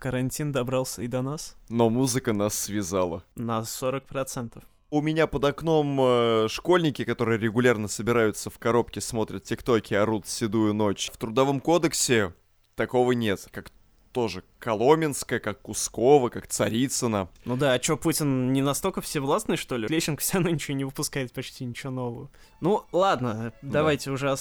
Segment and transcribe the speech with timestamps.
[0.00, 1.56] Карантин добрался и до нас.
[1.68, 3.24] Но музыка нас связала.
[3.34, 4.62] На 40%.
[4.90, 10.72] У меня под окном э, школьники, которые регулярно собираются в коробке, смотрят тиктоки, орут седую
[10.72, 11.10] ночь.
[11.12, 12.32] В Трудовом кодексе
[12.76, 13.72] такого нет, как
[14.12, 17.28] тоже Коломенская, как Кускова, как Царицына.
[17.44, 19.88] Ну да, а чё, Путин не настолько всевластный, что ли?
[19.88, 22.30] Лещенко все равно ничего не выпускает, почти ничего нового.
[22.60, 24.34] Ну, ладно, давайте уже...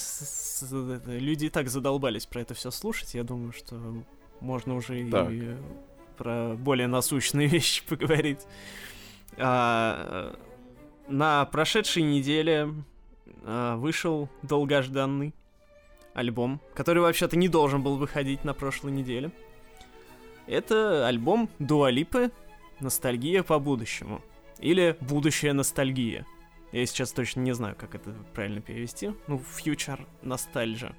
[1.07, 3.75] Люди и так задолбались про это все слушать, я думаю, что
[4.39, 5.29] можно уже так.
[5.31, 5.55] и
[6.17, 8.39] про более насущные вещи поговорить.
[9.37, 10.35] А,
[11.07, 12.73] на прошедшей неделе
[13.43, 15.33] а, вышел долгожданный
[16.13, 19.31] альбом, который вообще-то не должен был выходить на прошлой неделе.
[20.47, 22.31] Это альбом Дуалипы
[22.79, 24.21] «Ностальгия по будущему».
[24.59, 26.25] Или «Будущая ностальгия».
[26.71, 29.11] Я сейчас точно не знаю, как это правильно перевести.
[29.27, 30.95] Ну, Future Nostalgia.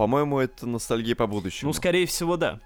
[0.00, 1.68] По-моему, это ностальгия по будущему.
[1.68, 2.58] Ну, скорее всего, да.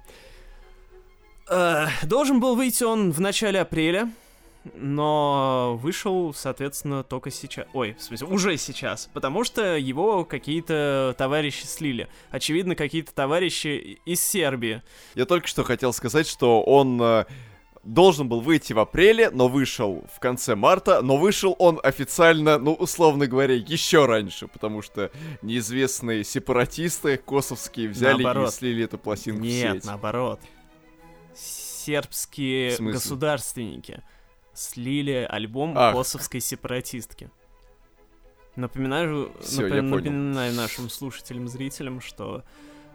[1.51, 4.09] Э, должен был выйти он в начале апреля,
[4.77, 7.67] но вышел, соответственно, только сейчас.
[7.73, 12.07] Ой, в смысле, уже сейчас, потому что его какие-то товарищи слили.
[12.31, 14.83] Очевидно, какие-то товарищи из Сербии.
[15.17, 17.25] Я только что хотел сказать, что он э,
[17.85, 22.73] должен был выйти в апреле, но вышел в конце марта, но вышел он официально, ну,
[22.75, 25.11] условно говоря, еще раньше, потому что
[25.43, 28.49] неизвестные сепаратисты косовские взяли наоборот.
[28.51, 29.85] и слили эту пластинку Нет, в сеть.
[29.85, 30.41] наоборот
[31.85, 34.03] сербские государственники
[34.53, 35.95] слили альбом Ах.
[35.95, 37.31] косовской сепаратистки.
[38.57, 39.91] Напоминаю, Всё, напом...
[39.91, 42.45] напоминаю нашим слушателям, зрителям, что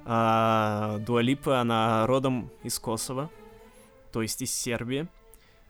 [0.05, 3.29] а, Дуалипа, она родом из Косово,
[4.11, 5.07] то есть из Сербии.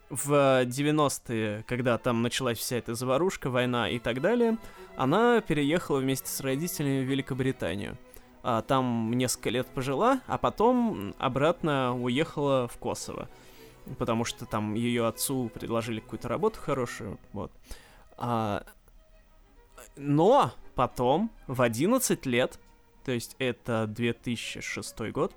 [0.10, 4.58] В 90-е, когда там началась вся эта заварушка, война и так далее,
[4.96, 7.98] она переехала вместе с родителями в Великобританию
[8.44, 13.30] а, там несколько лет пожила, а потом обратно уехала в Косово,
[13.98, 17.52] потому что там ее отцу предложили какую-то работу хорошую, вот.
[18.18, 18.64] А,
[19.96, 22.60] но потом, в 11 лет,
[23.04, 25.34] то есть это 2006 год,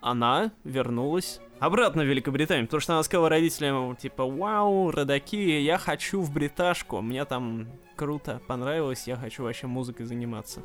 [0.00, 6.20] она вернулась обратно в Великобританию, потому что она сказала родителям, типа, вау, родаки, я хочу
[6.20, 10.62] в бриташку, мне там круто, понравилось, я хочу вообще музыкой заниматься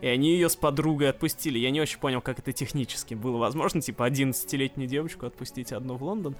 [0.00, 1.58] и они ее с подругой отпустили.
[1.58, 6.02] Я не очень понял, как это технически было возможно, типа 11-летнюю девочку отпустить одну в
[6.02, 6.36] Лондон.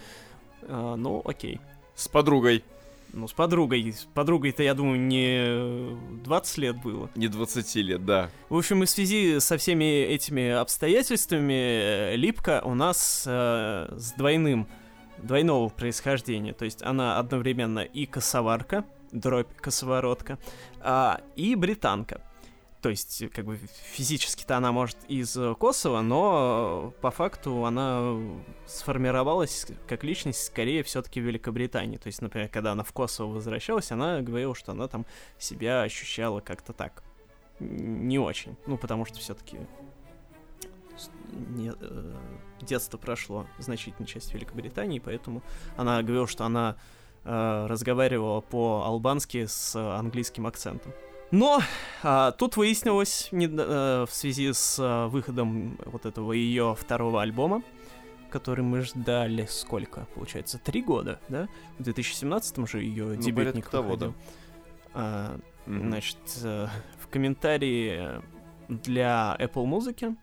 [0.62, 1.60] А, ну, окей.
[1.94, 2.64] С подругой.
[3.12, 3.93] Ну, с подругой.
[3.93, 7.11] С подругой-то, я думаю, не 20 лет было.
[7.15, 8.31] Не 20 лет, да.
[8.49, 14.12] В общем, и в связи со всеми этими обстоятельствами э, Липка у нас э, с
[14.12, 14.69] двойным,
[15.19, 16.53] двойного происхождения.
[16.53, 20.38] То есть она одновременно и косоварка, дробь косоворотка,
[20.81, 22.21] э, и британка.
[22.86, 23.58] То есть, как бы
[23.94, 28.16] физически-то она может из Косово, но по факту она
[28.64, 31.96] сформировалась как личность скорее все-таки в Великобритании.
[31.96, 35.04] То есть, например, когда она в Косово возвращалась, она говорила, что она там
[35.36, 37.02] себя ощущала как-то так.
[37.58, 38.54] Не очень.
[38.69, 39.58] Ну, потому что все-таки
[41.32, 42.14] не, э,
[42.60, 45.42] детство прошло значительная часть Великобритании, поэтому
[45.76, 46.76] она говорила, что она
[47.25, 50.92] э, разговаривала по-албански с английским акцентом.
[51.31, 51.60] Но
[52.03, 57.62] а, тут выяснилось не, а, в связи с а, выходом вот этого ее второго альбома,
[58.31, 60.06] который мы ждали сколько?
[60.14, 61.48] Получается, три года, да?
[61.78, 64.12] В 2017 же ее ну, дебютник того, да.
[64.94, 65.81] А, mm-hmm.
[65.88, 66.70] Значит, а,
[67.00, 68.22] в комментарии
[68.69, 70.14] для Apple музыки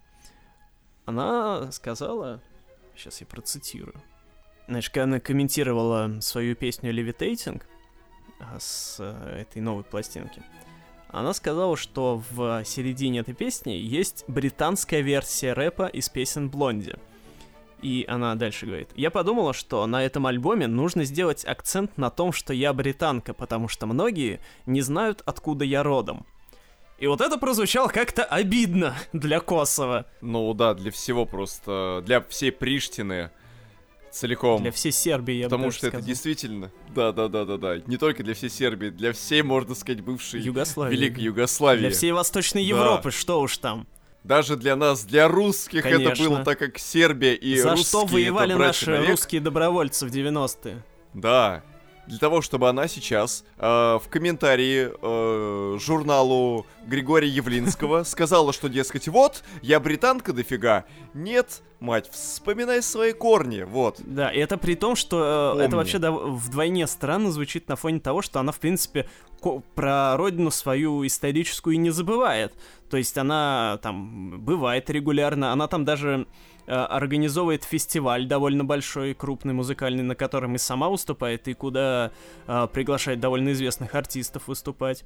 [1.06, 2.42] она сказала,
[2.96, 4.02] сейчас я процитирую,
[4.68, 7.62] значит, когда она комментировала свою песню Levitating
[8.58, 10.42] с этой новой пластинки,
[11.14, 16.96] она сказала, что в середине этой песни есть британская версия рэпа из песен Блонди.
[17.82, 22.32] И она дальше говорит, я подумала, что на этом альбоме нужно сделать акцент на том,
[22.32, 26.26] что я британка, потому что многие не знают, откуда я родом.
[26.98, 30.06] И вот это прозвучало как-то обидно для Косово.
[30.22, 33.32] Ну да, для всего просто, для всей Приштины
[34.14, 34.62] целиком.
[34.62, 36.00] Для всей Сербии, я Потому бы что сказал.
[36.00, 39.76] это действительно, да, да, да, да, да, не только для всей Сербии, для всей, можно
[39.76, 40.96] сказать, бывшей Югославии.
[40.96, 41.80] Великой Югославии.
[41.80, 43.12] Для всей Восточной Европы, да.
[43.12, 43.88] что уж там.
[44.24, 46.10] Даже для нас, для русских Конечно.
[46.10, 50.82] это было, так как Сербия и За русские что воевали наши русские добровольцы в 90-е?
[51.14, 51.64] Да,
[52.08, 59.08] для того, чтобы она сейчас э, в комментарии э, журналу Григория Явлинского сказала, что, дескать,
[59.08, 60.86] вот, я британка дофига.
[61.14, 64.00] Нет, мать, вспоминай свои корни, вот.
[64.00, 68.00] Да, и это при том, что э, это вообще да, вдвойне странно звучит на фоне
[68.00, 69.08] того, что она, в принципе,
[69.76, 72.54] про родину свою историческую и не забывает.
[72.90, 79.54] То есть она там бывает регулярно, она там даже э, организовывает фестиваль довольно большой, крупный,
[79.54, 82.12] музыкальный, на котором и сама выступает, и куда
[82.48, 85.04] э, приглашает довольно известных артистов выступать.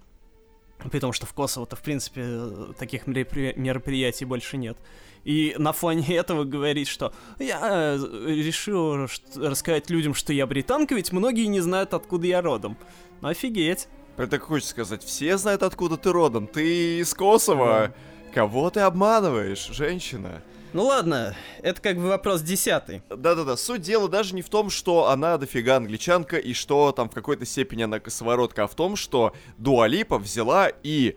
[0.78, 4.78] Потому что в Косово-то, в принципе, э, таких мероприятий больше нет.
[5.24, 11.48] И на фоне этого говорить, что я решил рассказать людям, что я британка, ведь многие
[11.48, 12.78] не знают, откуда я родом.
[13.22, 13.88] Ну офигеть.
[14.16, 16.48] Это хочешь сказать, все знают, откуда ты родом.
[16.48, 17.94] Ты из Косово.
[18.34, 20.44] Кого ты обманываешь, женщина?
[20.74, 23.02] Ну ладно, это как бы вопрос десятый.
[23.10, 27.14] Да-да-да, суть дела даже не в том, что она дофига англичанка и что там в
[27.14, 31.16] какой-то степени она косоворотка, а в том, что Дуалипа взяла и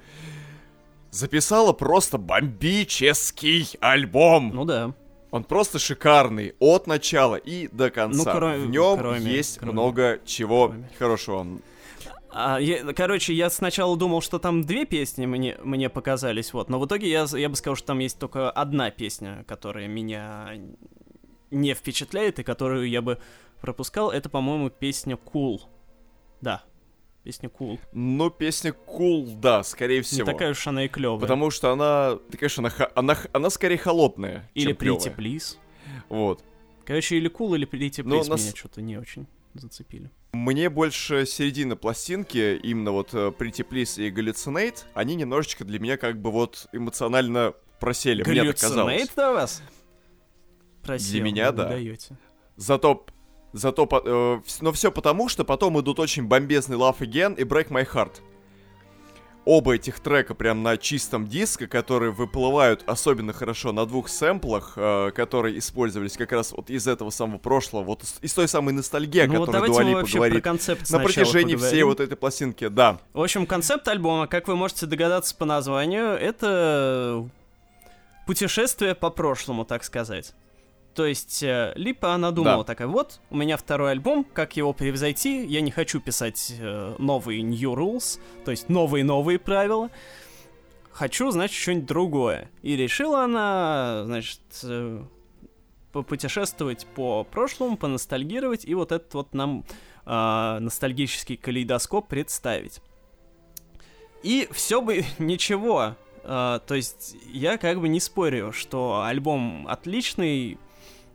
[1.11, 4.53] записала просто бомбический альбом.
[4.55, 4.95] Ну да.
[5.31, 8.33] Он просто шикарный от начала и до конца.
[8.33, 10.89] Ну, кроме, в нем кроме, есть кроме, много чего кроме.
[10.99, 11.47] хорошего.
[12.33, 16.79] А, я, короче, я сначала думал, что там две песни мне, мне показались, вот, но
[16.79, 20.55] в итоге я, я бы сказал, что там есть только одна песня, которая меня
[21.51, 23.19] не впечатляет и которую я бы
[23.61, 24.11] пропускал.
[24.11, 25.61] Это, по-моему, песня Cool.
[26.41, 26.65] Да,
[27.25, 27.79] песня Cool.
[27.93, 30.27] Ну, песня Cool, да, скорее всего.
[30.27, 31.21] Не такая уж она и клевая.
[31.21, 35.57] Потому что она, ты, конечно, она, она, она скорее холодная, Или Pretty Please.
[36.09, 36.45] Вот.
[36.85, 38.55] Короче, или Cool, или Pretty Please Но меня нас...
[38.55, 40.11] что-то не очень зацепили.
[40.33, 45.97] Мне больше середина пластинки, именно вот э, Pretty Please и Hallucinate, они немножечко для меня
[45.97, 49.11] как бы вот эмоционально просели, мне так казалось.
[49.17, 49.63] У вас?
[50.83, 51.71] Просел, для меня, да.
[51.71, 52.17] Даете.
[52.57, 53.07] Зато,
[53.53, 57.85] зато, э, но все потому, что потом идут очень бомбезный Love Again и Break My
[57.85, 58.21] Heart
[59.45, 65.11] оба этих трека прям на чистом диске, которые выплывают особенно хорошо на двух сэмплах, э,
[65.15, 69.23] которые использовались как раз вот из этого самого прошлого, вот из, из той самой ностальгии,
[69.23, 71.59] ну, о которой Дуали поговорит на протяжении поговорим.
[71.59, 73.01] всей вот этой пластинки, да.
[73.13, 77.29] В общем, концепт альбома, как вы можете догадаться по названию, это
[78.27, 80.35] путешествие по прошлому, так сказать.
[80.95, 82.65] То есть э, Липа, она думала да.
[82.65, 87.43] такая, вот, у меня второй альбом, как его превзойти, я не хочу писать э, новые
[87.43, 89.91] new rules, то есть новые-новые правила,
[90.91, 92.51] хочу, значит, что-нибудь другое.
[92.63, 95.03] И решила она, значит, э,
[95.93, 99.65] попутешествовать по прошлому, поностальгировать, и вот этот вот нам
[100.07, 102.81] э, ностальгический калейдоскоп представить.
[104.25, 110.59] И все бы ничего, Uh, то есть я как бы не спорю, что альбом отличный,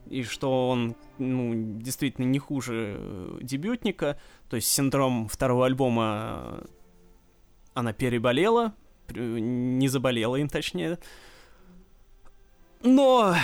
[0.10, 4.20] и что он ну, действительно не хуже э, дебютника.
[4.50, 6.66] То есть синдром второго альбома э,
[7.74, 8.74] она переболела,
[9.10, 11.00] не заболела им точнее.
[12.82, 13.36] Но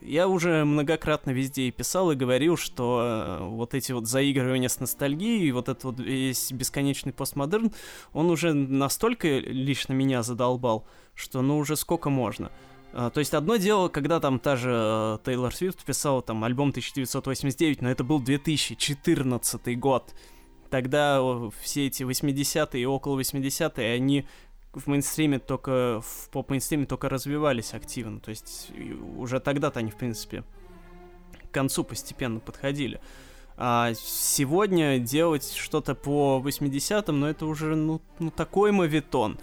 [0.00, 4.80] я уже многократно везде и писал и говорил, что э, вот эти вот заигрывания с
[4.80, 7.72] ностальгией, вот этот вот весь бесконечный постмодерн,
[8.12, 12.50] он уже настолько лично меня задолбал, что ну уже сколько можно.
[12.92, 16.70] А, то есть одно дело, когда там та же э, Тейлор Свифт писала там альбом
[16.70, 20.14] 1989, но это был 2014 год.
[20.70, 21.20] Тогда
[21.62, 24.26] все эти 80-е и около 80-е, они
[24.72, 28.20] в мейнстриме только, в поп-мейнстриме только развивались активно.
[28.20, 28.70] То есть
[29.16, 30.44] уже тогда-то они, в принципе,
[31.50, 33.00] к концу постепенно подходили.
[33.56, 39.38] А сегодня делать что-то по 80-м, ну это уже, ну, ну такой мовитон.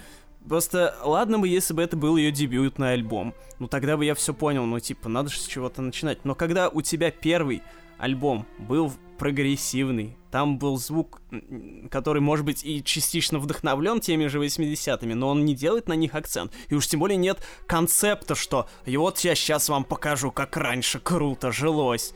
[0.47, 3.33] Просто ладно бы, если бы это был ее дебютный альбом.
[3.59, 6.25] Ну тогда бы я все понял, ну типа, надо же с чего-то начинать.
[6.25, 7.61] Но когда у тебя первый
[7.97, 11.21] альбом был прогрессивный, там был звук,
[11.89, 16.13] который, может быть, и частично вдохновлен теми же 80-ми, но он не делает на них
[16.13, 16.54] акцент.
[16.69, 20.99] И уж тем более нет концепта, что и вот я сейчас вам покажу, как раньше
[20.99, 22.13] круто жилось.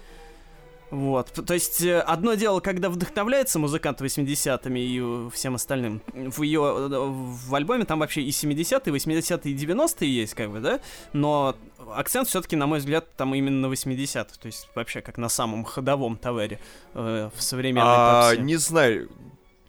[0.92, 6.02] Вот, то есть э, одно дело, когда вдохновляется музыкант 80-ми и всем остальным.
[6.14, 10.82] В ее в альбоме там вообще и 70-е, 80-е, и 90-е есть, как бы, да?
[11.14, 11.56] Но
[11.96, 14.38] акцент все-таки, на мой взгляд, там именно на 80-х.
[14.40, 16.60] То есть вообще как на самом ходовом товаре
[16.94, 18.42] э, в современной а, попсе.
[18.42, 19.10] Не знаю,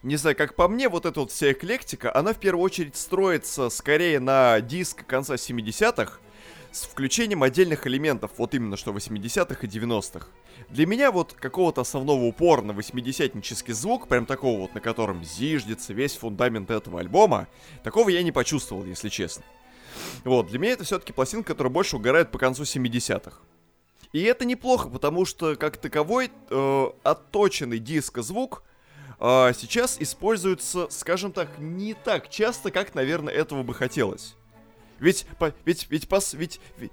[0.02, 3.70] не знаю, как по мне, вот эта вот вся эклектика, она в первую очередь строится
[3.70, 6.18] скорее на диск конца 70-х,
[6.72, 10.26] с включением отдельных элементов, вот именно что 80-х и 90-х.
[10.70, 15.92] Для меня вот какого-то основного упора на 80-нический звук, прям такого вот, на котором зиждется
[15.92, 17.46] весь фундамент этого альбома,
[17.84, 19.44] такого я не почувствовал, если честно.
[20.24, 23.36] Вот, для меня это все-таки пластинка, которая больше угорает по концу 70-х.
[24.12, 28.62] И это неплохо, потому что как таковой э, отточенный диско-звук
[29.20, 34.36] э, сейчас используется, скажем так, не так часто, как, наверное, этого бы хотелось.
[35.02, 36.92] Ведь, по, ведь, ведь, пос, ведь, ведь,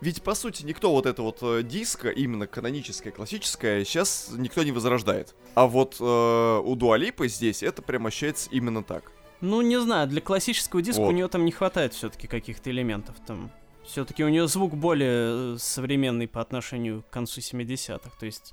[0.00, 4.72] ведь, по сути, никто вот это вот э, диско, именно каноническое, классическое, сейчас никто не
[4.72, 5.36] возрождает.
[5.54, 9.12] А вот э, у Дуалипы здесь это прям ощущается именно так.
[9.40, 11.10] Ну, не знаю, для классического диска вот.
[11.10, 13.52] у нее там не хватает все-таки каких-то элементов там.
[13.84, 18.10] Все-таки у нее звук более э, современный по отношению к концу 70-х.
[18.18, 18.52] То есть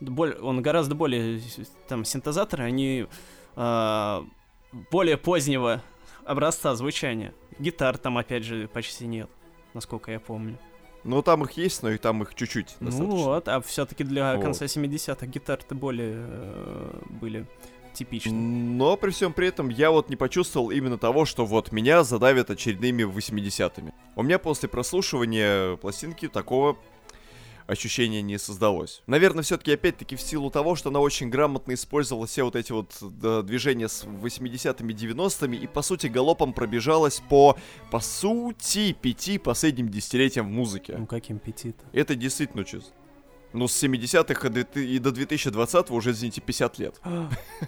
[0.00, 1.40] он гораздо более...
[1.86, 3.06] Там синтезаторы, они
[3.54, 4.22] э,
[4.90, 5.84] более позднего
[6.24, 7.32] образца звучания.
[7.60, 9.30] Гитар там, опять же, почти нет,
[9.74, 10.58] насколько я помню.
[11.04, 14.42] Ну, там их есть, но и там их чуть-чуть Ну вот, а все-таки для вот.
[14.42, 17.46] конца 70-х гитары-то более э, были
[17.94, 18.32] типичны.
[18.32, 22.50] Но при всем при этом я вот не почувствовал именно того, что вот меня задавят
[22.50, 23.92] очередными 80-ми.
[24.16, 26.76] У меня после прослушивания пластинки такого
[27.70, 29.02] ощущения не создалось.
[29.06, 32.96] Наверное, все-таки опять-таки в силу того, что она очень грамотно использовала все вот эти вот
[33.00, 37.56] да, движения с 80-ми, 90-ми и, по сути, галопом пробежалась по,
[37.90, 40.96] по сути, пяти последним десятилетиям в музыке.
[40.98, 41.84] Ну, каким пяти-то?
[41.92, 42.92] Это действительно честно.
[43.52, 44.48] Ну, с 70-х
[44.80, 47.00] и до 2020-го уже, извините, 50 лет.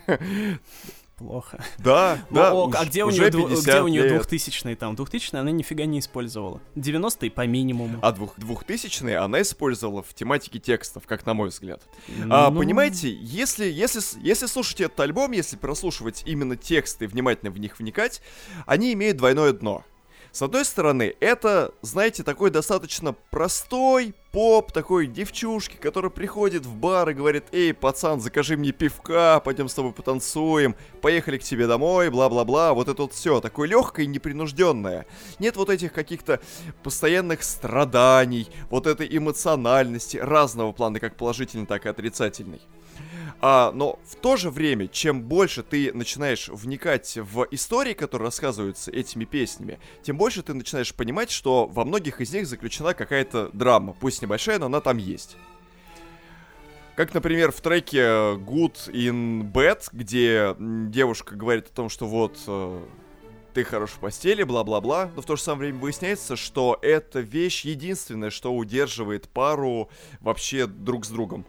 [1.23, 1.65] Плохо.
[1.79, 2.53] Да, ну, да.
[2.53, 4.97] О, а где у нее, где у нее 2000 там?
[4.97, 6.61] 2000 она нифига не использовала.
[6.75, 7.99] 90-е по минимуму.
[8.03, 11.81] А 2000 она использовала в тематике текстов, как на мой взгляд.
[12.09, 12.35] Ну...
[12.35, 17.59] А, понимаете, если, если, если слушать этот альбом, если прослушивать именно тексты и внимательно в
[17.59, 18.21] них вникать,
[18.67, 19.85] они имеют двойное дно.
[20.33, 27.11] С одной стороны, это, знаете, такой достаточно простой поп, такой девчушки, которая приходит в бар
[27.11, 32.09] и говорит, эй, пацан, закажи мне пивка, пойдем с тобой потанцуем, поехали к тебе домой,
[32.09, 35.05] бла-бла-бла, вот это вот все, такое легкое и непринужденное.
[35.39, 36.41] Нет вот этих каких-то
[36.83, 42.63] постоянных страданий, вот этой эмоциональности разного плана, как положительный, так и отрицательный.
[43.45, 48.93] А, но в то же время, чем больше ты начинаешь вникать в истории, которые рассказываются
[48.93, 53.97] этими песнями, тем больше ты начинаешь понимать, что во многих из них заключена какая-то драма.
[53.99, 55.37] Пусть небольшая, но она там есть.
[56.95, 62.85] Как, например, в треке Good in Bad, где девушка говорит о том, что вот э,
[63.55, 67.65] ты хорош в постели, бла-бла-бла, но в то же самое время выясняется, что эта вещь
[67.65, 71.45] единственная, что удерживает пару вообще друг с другом.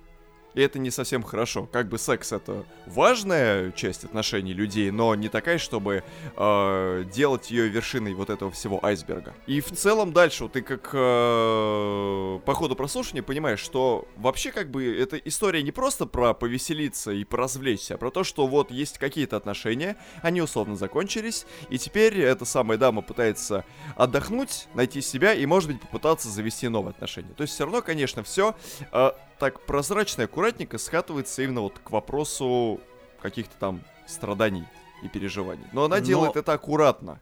[0.54, 1.68] И это не совсем хорошо.
[1.72, 6.04] Как бы секс это важная часть отношений людей, но не такая, чтобы
[6.36, 9.34] э, делать ее вершиной вот этого всего айсберга.
[9.48, 14.86] И в целом дальше ты как э, по ходу прослушивания понимаешь, что вообще как бы
[14.96, 19.38] эта история не просто про повеселиться и поразвлечься, а про то, что вот есть какие-то
[19.38, 25.72] отношения, они условно закончились, и теперь эта самая дама пытается отдохнуть, найти себя и, может
[25.72, 27.34] быть, попытаться завести новые отношения.
[27.36, 28.56] То есть все равно, конечно, все
[28.92, 29.12] э,
[29.44, 32.80] так прозрачно и аккуратненько скатывается именно вот к вопросу
[33.22, 34.64] каких-то там страданий
[35.02, 35.66] и переживаний.
[35.74, 36.02] Но она но...
[36.02, 37.20] делает это аккуратно.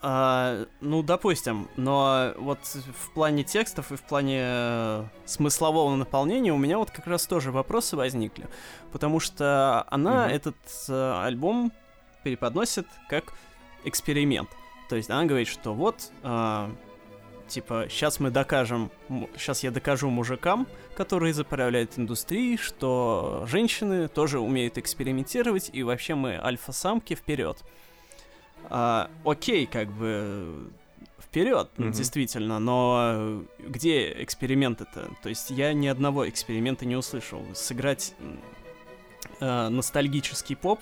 [0.00, 6.56] А, ну, допустим, но вот в плане текстов и в плане э, смыслового наполнения у
[6.56, 8.48] меня вот как раз тоже вопросы возникли.
[8.90, 10.30] Потому что она угу.
[10.30, 10.56] этот
[10.88, 11.72] э, альбом
[12.24, 13.34] переподносит как
[13.84, 14.48] эксперимент.
[14.88, 16.70] То есть она говорит, что вот э,
[17.48, 18.90] типа, сейчас мы докажем,
[19.36, 26.36] сейчас я докажу мужикам, которые заправляют индустрией, что женщины тоже умеют экспериментировать, и вообще мы
[26.36, 27.58] альфа-самки вперед.
[28.70, 30.70] А, окей, как бы
[31.20, 31.92] вперед, mm-hmm.
[31.92, 35.10] действительно, но где эксперимент-то?
[35.22, 37.42] То есть я ни одного эксперимента не услышал.
[37.54, 38.14] Сыграть
[39.40, 40.80] э, ностальгический поп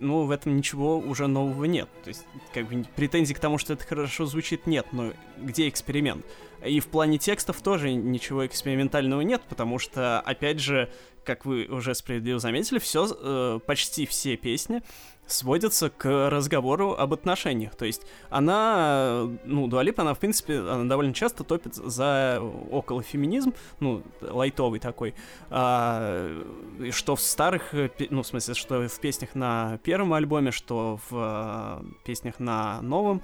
[0.00, 1.88] ну, в этом ничего уже нового нет.
[2.04, 6.24] То есть, как бы, претензий к тому, что это хорошо звучит, нет, но где эксперимент?
[6.64, 10.90] И в плане текстов тоже ничего экспериментального нет, потому что, опять же,
[11.24, 14.82] как вы уже справедливо заметили, все, э, почти все песни
[15.28, 17.74] сводятся к разговору об отношениях.
[17.76, 24.02] То есть она, ну, Дуалип, она, в принципе, она довольно часто топит за околофеминизм, ну,
[24.20, 25.14] лайтовый такой,
[25.50, 26.42] а,
[26.90, 27.74] что в старых,
[28.10, 33.22] ну, в смысле, что в песнях на первом альбоме, что в а, песнях на новом.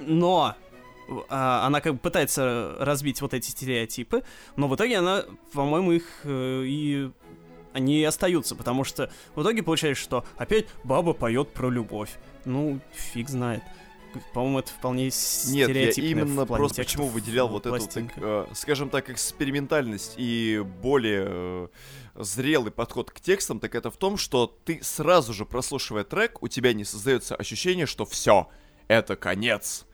[0.00, 0.54] Но
[1.28, 4.22] а, она как бы пытается разбить вот эти стереотипы,
[4.56, 7.10] но в итоге она, по-моему, их э, и
[7.74, 12.10] они и остаются, потому что в итоге получается, что опять баба поет про любовь.
[12.46, 13.62] Ну, фиг знает.
[14.32, 19.10] По-моему, это вполне Нет, я именно просто почему выделял вот эту, так, э, скажем так,
[19.10, 21.68] экспериментальность и более э,
[22.14, 26.48] зрелый подход к текстам, так это в том, что ты сразу же прослушивая трек, у
[26.48, 28.48] тебя не создается ощущение, что все,
[28.86, 29.84] это конец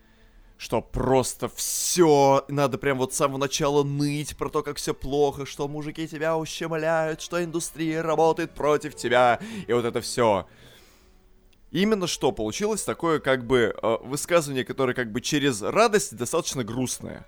[0.61, 5.47] что просто все, надо прям вот с самого начала ныть про то, как все плохо,
[5.47, 10.47] что мужики тебя ущемляют, что индустрия работает против тебя, и вот это все.
[11.71, 17.27] Именно что получилось такое как бы э, высказывание, которое как бы через радость достаточно грустное.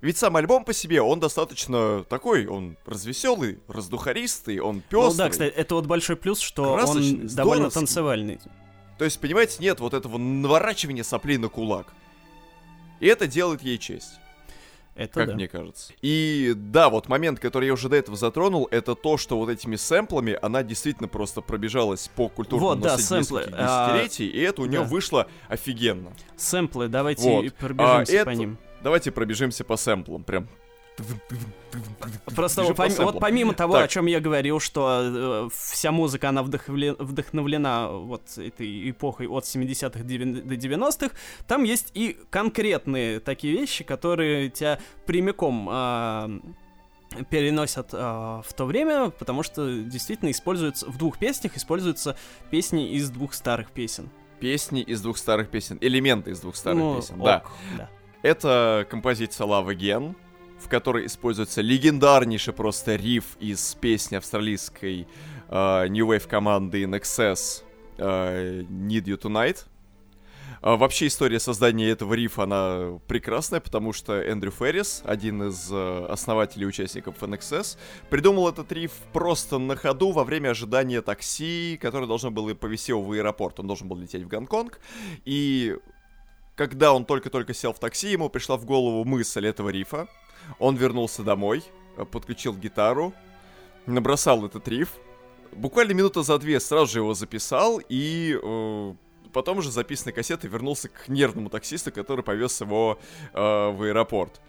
[0.00, 5.10] Ведь сам альбом по себе, он достаточно такой, он развеселый, раздухаристый, он пестрый.
[5.10, 8.40] Ну да, кстати, это вот большой плюс, что он довольно танцевальный.
[9.00, 11.86] То есть, понимаете, нет вот этого наворачивания соплей на кулак.
[13.00, 14.20] И это делает ей честь.
[14.94, 15.34] Это как да.
[15.36, 15.94] мне кажется.
[16.02, 19.76] И да, вот момент, который я уже до этого затронул, это то, что вот этими
[19.76, 23.48] сэмплами она действительно просто пробежалась по культурному Вот, да, сэмплы.
[23.54, 24.86] А, десятилетий, и это у нее да.
[24.86, 26.12] вышло офигенно.
[26.36, 27.54] Сэмплы, давайте Вот.
[27.54, 28.58] пробежимся А, по это- ним.
[28.82, 30.46] Давайте пробежимся по сэмплам, прям.
[32.34, 33.12] Просто вот, по поми- сэмплам.
[33.14, 33.84] вот помимо того, Так.
[33.84, 39.44] о чем я говорил, что э, вся музыка, она вдохновле- вдохновлена вот этой эпохой от
[39.44, 41.14] 70-х девян- до 90-х,
[41.46, 46.30] там есть и конкретные такие вещи, которые тебя прямиком а,
[47.28, 52.16] переносят а, в то время, потому что действительно используются в двух песнях используются
[52.50, 54.08] песни из двух старых песен.
[54.40, 57.38] Песни из двух старых песен, элементы из двух старых Ну, песен, да.
[57.38, 57.90] ок, да.
[58.22, 60.14] Это композиция Love Again,
[60.60, 65.06] в которой используется легендарнейший просто риф из песни австралийской
[65.48, 67.62] э, New Wave команды Excess
[67.98, 69.64] э, Need You Tonight.
[70.62, 76.06] А вообще история создания этого рифа, она прекрасная, потому что Эндрю Феррис, один из э,
[76.10, 77.78] основателей и участников NXS,
[78.10, 83.00] придумал этот риф просто на ходу во время ожидания такси, которое должно было повезти его
[83.02, 83.58] в аэропорт.
[83.58, 84.80] Он должен был лететь в Гонконг,
[85.24, 85.78] и
[86.56, 90.08] когда он только-только сел в такси, ему пришла в голову мысль этого рифа.
[90.58, 91.62] Он вернулся домой,
[91.96, 93.12] э, подключил гитару,
[93.86, 94.94] набросал этот риф.
[95.52, 98.94] Буквально минута за две сразу же его записал и э,
[99.32, 102.98] потом уже записанной кассеты вернулся к нервному таксисту, который повез его
[103.32, 104.40] э, в аэропорт.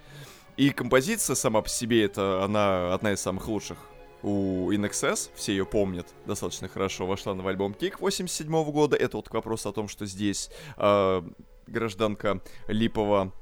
[0.57, 3.77] И композиция сама по себе, это она одна из самых лучших
[4.24, 8.95] у In Excess, все ее помнят достаточно хорошо, вошла на альбом Kick 87 года.
[8.95, 11.21] Это вот к вопросу о том, что здесь э,
[11.67, 13.33] гражданка Липова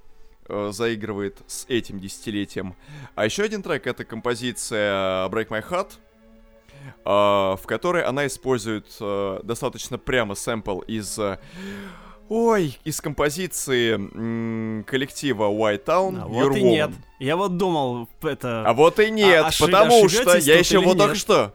[0.50, 2.76] э, заигрывает с этим десятилетием.
[3.16, 5.92] А еще один трек это композиция Break My Heart,
[7.06, 11.18] э, в которой она использует э, достаточно прямо сэмпл из...
[11.20, 11.38] э,
[12.32, 16.22] Ой, из композиции м, коллектива White Town.
[16.22, 16.70] А Your вот и Woman.
[16.70, 16.90] нет.
[17.18, 18.64] Я вот думал, это...
[18.68, 21.54] А вот и нет, ошиб- потому что я еще вот только что.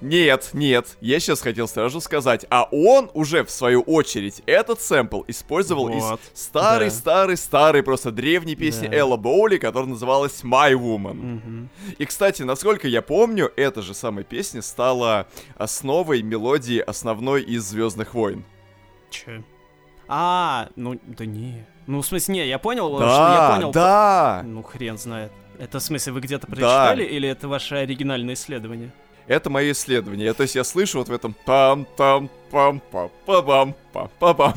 [0.00, 5.22] Нет, нет, я сейчас хотел сразу сказать, а он уже в свою очередь этот сэмпл
[5.28, 6.94] использовал Вот, из старой, да.
[6.94, 8.96] старой, старой просто древней песни Да.
[8.96, 11.14] Элла Боули, которая называлась My Woman.
[11.14, 11.70] Мгм.
[11.96, 15.26] И, кстати, насколько я помню, эта же самая песня стала
[15.56, 18.44] основой мелодии основной из Звездных войн.
[19.10, 19.42] Чё?
[20.06, 21.64] А, ну, да не.
[21.86, 23.72] Ну, в смысле, не, я понял, что Да, я понял.
[23.72, 24.42] да.
[24.44, 25.32] Ну, хрен знает.
[25.58, 26.52] Это в смысле, вы где-то Да.
[26.52, 28.92] прочитали, или это ваше оригинальное исследование?
[29.26, 30.32] Это мое исследование.
[30.34, 34.34] То есть я слышу вот в этом пам там пам па па бам па па
[34.34, 34.54] бам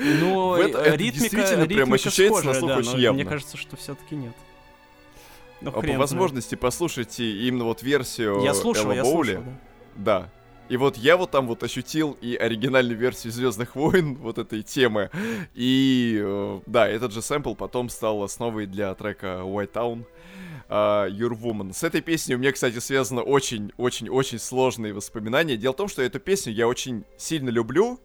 [0.00, 3.14] Ну, это- это ритмика, действительно прям ритмика ощущается на схожая, слух да, очень но явно.
[3.22, 4.32] мне кажется, что все-таки нет.
[5.60, 9.32] Ну, А По возможности послушайте именно вот версию Я слушал, Элла я Боули.
[9.34, 9.44] слушал,
[9.94, 10.20] да.
[10.20, 10.28] Да.
[10.68, 15.10] И вот я вот там вот ощутил и оригинальную версию Звездных войн вот этой темы.
[15.54, 20.04] И э, да, этот же сэмпл потом стал основой для трека White Town.
[20.74, 21.74] А, Your Woman.
[21.74, 25.58] С этой песней у меня, кстати, связано очень-очень-очень сложные воспоминания.
[25.58, 28.00] Дело в том, что эту песню я очень сильно люблю,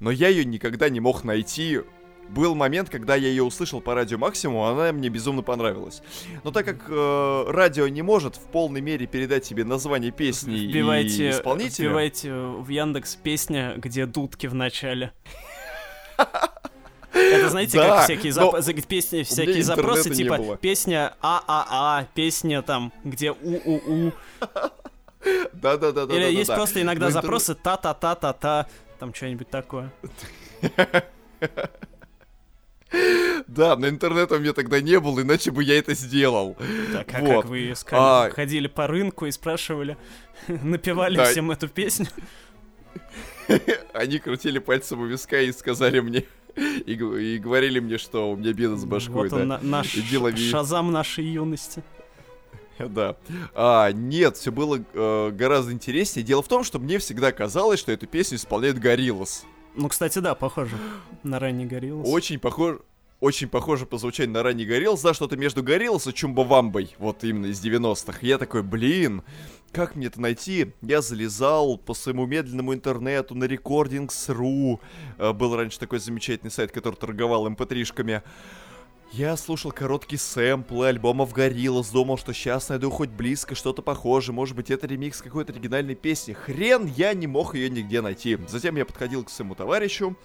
[0.00, 1.80] но я ее никогда не мог найти.
[2.28, 6.02] Был момент, когда я ее услышал по радио Максимум, она мне безумно понравилась.
[6.42, 10.66] Но так как э, радио не может в полной мере передать тебе название песни и
[10.66, 15.12] Вбивайте, исполнителя, вбивайте в Яндекс песня, где дудки в начале.
[17.32, 22.92] Это знаете, Да, как всякие зап- за- песни, всякие запросы, типа песня ААА, песня там,
[23.04, 24.12] где УУУ.
[25.52, 26.14] Да-да-да-да.
[26.14, 28.66] Или есть просто иногда Но интернет- запросы та-та-та-та-та,
[28.98, 29.92] там что-нибудь такое.
[33.46, 36.56] Да, но интернета у меня тогда не было, иначе бы я это сделал.
[36.92, 37.42] Так, а Вот.
[37.42, 38.00] как вы искали?
[38.02, 39.96] А- Ходили по рынку и спрашивали,
[40.48, 41.24] напевали Да.
[41.26, 42.06] всем эту песню.
[43.94, 46.24] Они крутили пальцем у виска и сказали мне,
[46.56, 49.58] и, и говорили мне, что у меня беда с башкой, Вот он, да.
[49.58, 49.88] на- наш
[50.50, 51.82] шазам нашей юности.
[52.78, 53.16] Да.
[53.54, 56.24] А, нет, все было э, гораздо интереснее.
[56.24, 59.44] Дело в том, что мне всегда казалось, что эту песню исполняет Гориллас.
[59.74, 60.76] Ну, кстати, да, похоже
[61.22, 62.08] на ранний Гориллас.
[62.08, 62.78] Очень похож,
[63.20, 67.46] очень похоже по звучанию на ранний Гориллас, да, что-то между Гориллас и Чумбавамбой, вот именно
[67.46, 68.18] из 90-х.
[68.22, 69.22] Я такой, блин,
[69.72, 70.72] как мне это найти?
[70.82, 74.80] Я залезал по своему медленному интернету на Recordings.ru.
[75.18, 78.22] Э, Был раньше такой замечательный сайт, который торговал mp3-шками.
[79.12, 84.54] Я слушал короткие сэмплы альбомов Гориллас, думал, что сейчас найду хоть близко что-то похожее, может
[84.54, 86.32] быть это ремикс какой-то оригинальной песни.
[86.32, 88.38] Хрен, я не мог ее нигде найти.
[88.46, 90.16] Затем я подходил к своему товарищу,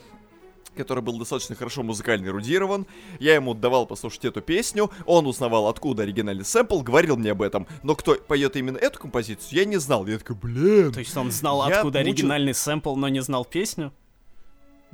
[0.75, 2.85] который был достаточно хорошо музыкально эрудирован.
[3.19, 7.65] Я ему давал послушать эту песню, он узнавал, откуда оригинальный сэмпл, говорил мне об этом.
[7.83, 10.05] Но кто поет именно эту композицию, я не знал.
[10.07, 10.91] Я такой, блин.
[10.93, 13.91] То есть он знал, откуда мучил- оригинальный сэмпл, но не знал песню?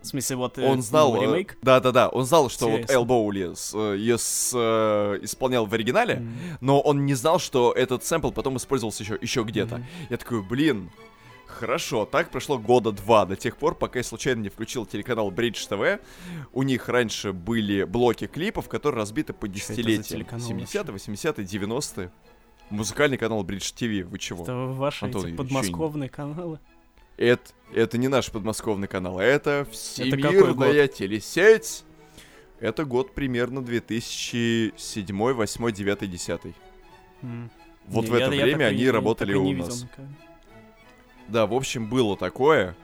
[0.02, 1.58] В смысле, вот э, Он знал, ну, э, ремейк?
[1.62, 2.94] да-да-да, он знал, что вот Интересно.
[2.94, 6.34] Эл Боули с- э, с, э, исполнял в оригинале, Мгм.
[6.60, 9.76] но он не знал, что этот сэмпл потом использовался еще, еще где-то.
[9.76, 9.86] Мгм.
[10.10, 10.90] Я такой, блин,
[11.52, 12.06] хорошо.
[12.06, 16.00] Так прошло года два, до тех пор, пока я случайно не включил телеканал Bridge TV.
[16.54, 20.04] У них раньше были блоки клипов, которые разбиты по это десятилетиям.
[20.04, 22.12] телеканал 70-е, 80-е, 90-е.
[22.70, 24.44] Музыкальный канал Bridge TV, вы чего?
[24.44, 26.60] Это ваши Антон, эти подмосковные каналы.
[27.18, 31.84] Это, это не наш подмосковный канал, это всемирная телесеть.
[32.60, 36.42] Это год примерно 2007, 8, 9, 10.
[37.24, 37.50] М.
[37.88, 39.68] Вот Не, в я- это я время такой они не- работали такой у не видел
[39.70, 39.84] нас.
[39.84, 40.12] никогда.
[41.32, 42.76] Да, в общем, было такое.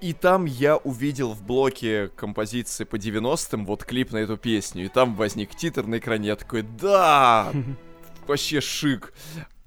[0.00, 4.84] И там я увидел в блоке композиции по 90-м вот клип на эту песню.
[4.84, 6.28] И там возник титр на экране.
[6.28, 7.52] Я такой, да,
[8.26, 9.12] вообще шик.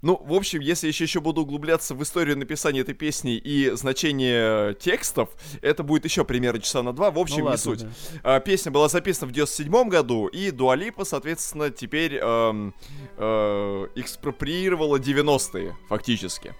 [0.02, 3.70] Ну, в общем, если я еще, еще буду углубляться в историю написания этой песни и
[3.72, 5.28] значение текстов,
[5.60, 7.10] это будет еще примерно часа на два.
[7.10, 7.80] В общем, Ну не ладно, суть.
[7.82, 7.90] да.
[8.36, 12.74] А, Песня была записана в 97 году, и Дуалипа, соответственно, теперь эм,
[13.18, 16.54] э, экспроприировала 90-е, фактически.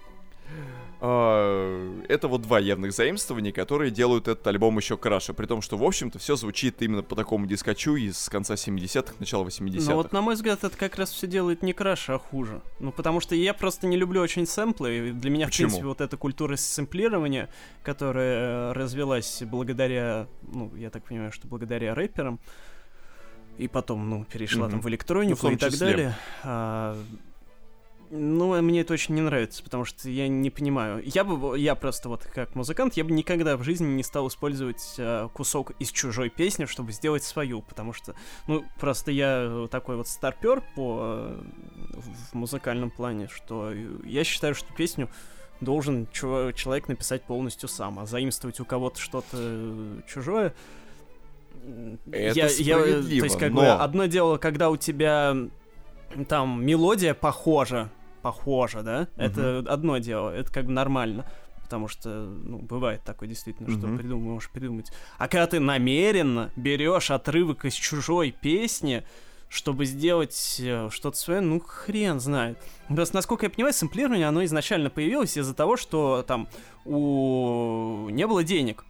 [1.03, 5.33] А, Это вот два явных заимствования, которые делают этот альбом еще краше.
[5.33, 9.43] При том, что, в общем-то, все звучит именно по такому дискочу из конца 70-х, начала
[9.43, 9.89] 80-х.
[9.89, 12.61] Ну вот, на мой взгляд, это как раз все делает не краше, а хуже.
[12.79, 15.09] Ну, потому что я просто не люблю очень сэмплы.
[15.09, 15.69] и Для меня, Почему?
[15.69, 17.49] в принципе, вот эта культура сэмплирования,
[17.83, 22.39] которая э, развелась благодаря, ну, я так понимаю, что благодаря рэперам,
[23.57, 24.71] и потом, ну, перешла Мгм.
[24.71, 25.87] там в электронику Ну, в и так числе.
[25.87, 26.15] далее.
[26.43, 26.97] а,
[28.11, 31.01] ну, мне это очень не нравится, потому что я не понимаю.
[31.05, 34.95] Я бы, я просто вот как музыкант, я бы никогда в жизни не стал использовать
[34.99, 38.13] а, кусок из чужой песни, чтобы сделать свою, потому что,
[38.47, 41.41] ну, просто я э, такой вот старпер по э,
[42.31, 43.71] в музыкальном плане, что
[44.03, 45.09] я считаю, что песню
[45.61, 50.53] должен человек написать полностью сам, а заимствовать у кого-то что-то э, чужое.
[52.11, 55.33] Это я, я, э, то есть, как бы, но- одно дело, когда у тебя
[56.27, 57.89] там мелодия похожа,
[58.21, 61.25] похожа, да, это одно дело, это как бы нормально.
[61.63, 63.97] Потому что, ну, бывает такое действительно, что Мгм.
[63.97, 64.91] придум- можешь придумать.
[65.17, 69.03] А когда ты намеренно берешь отрывок из чужой песни,
[69.47, 72.57] чтобы сделать э, что-то свое, ну, хрен знает.
[72.89, 76.49] Просто, насколько я понимаю, сэмплирование, оно изначально появилось из-за того, что там
[76.85, 78.09] у...
[78.09, 78.83] не было денег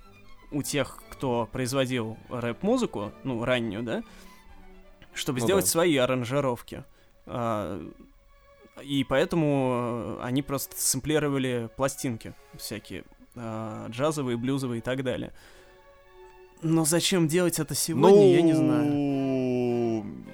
[0.51, 4.03] у тех, кто производил рэп-музыку, ну, раннюю, да,
[5.13, 5.71] чтобы Ну сделать да.
[5.71, 6.83] свои аранжировки.
[7.25, 7.79] А,
[8.81, 13.03] и поэтому э, они просто сэмплировали пластинки всякие,
[13.35, 15.33] а, джазовые, блюзовые и так далее.
[16.61, 18.91] Но зачем делать это сегодня, я не знаю.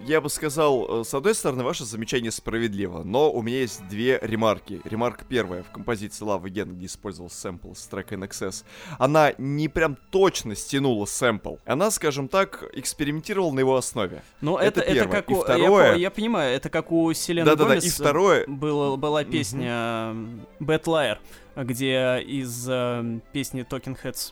[0.07, 4.17] Я бы сказал, э, с одной стороны, ваше замечание справедливо, но у меня есть две
[4.21, 4.79] ремарки.
[4.85, 8.63] Ремарка первая в композиции Love Again, где использовался сэмпл с трека NXS.
[8.99, 11.55] Она не прям точно стянула сэмпл.
[11.65, 14.23] Она, скажем так, экспериментировала на его основе.
[14.39, 15.11] Ну, это это, это, первое.
[15.21, 15.37] как И у...
[15.39, 18.45] я второе- по- Я, понимаю, это как у Селены Да-да-да, Гомес и второе...
[18.47, 21.17] было, была песня м, Bad Liar,
[21.57, 24.31] где из э, песни Talking Heads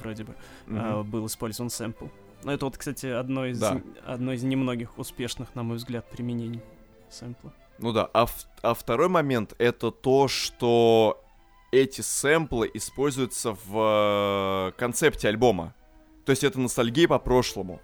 [0.00, 0.78] вроде бы Мгм.
[0.78, 2.04] э, был использован сэмпл.
[2.44, 3.80] Но это вот, кстати, одно из, Да.
[4.06, 6.60] одно из немногих успешных, на мой взгляд, применений
[7.10, 7.52] сэмпла.
[7.78, 11.22] Ну да, а, в- а второй момент это то, что
[11.72, 15.74] эти сэмплы используются в э, концепте альбома.
[16.24, 17.80] То есть это ностальгия по прошлому.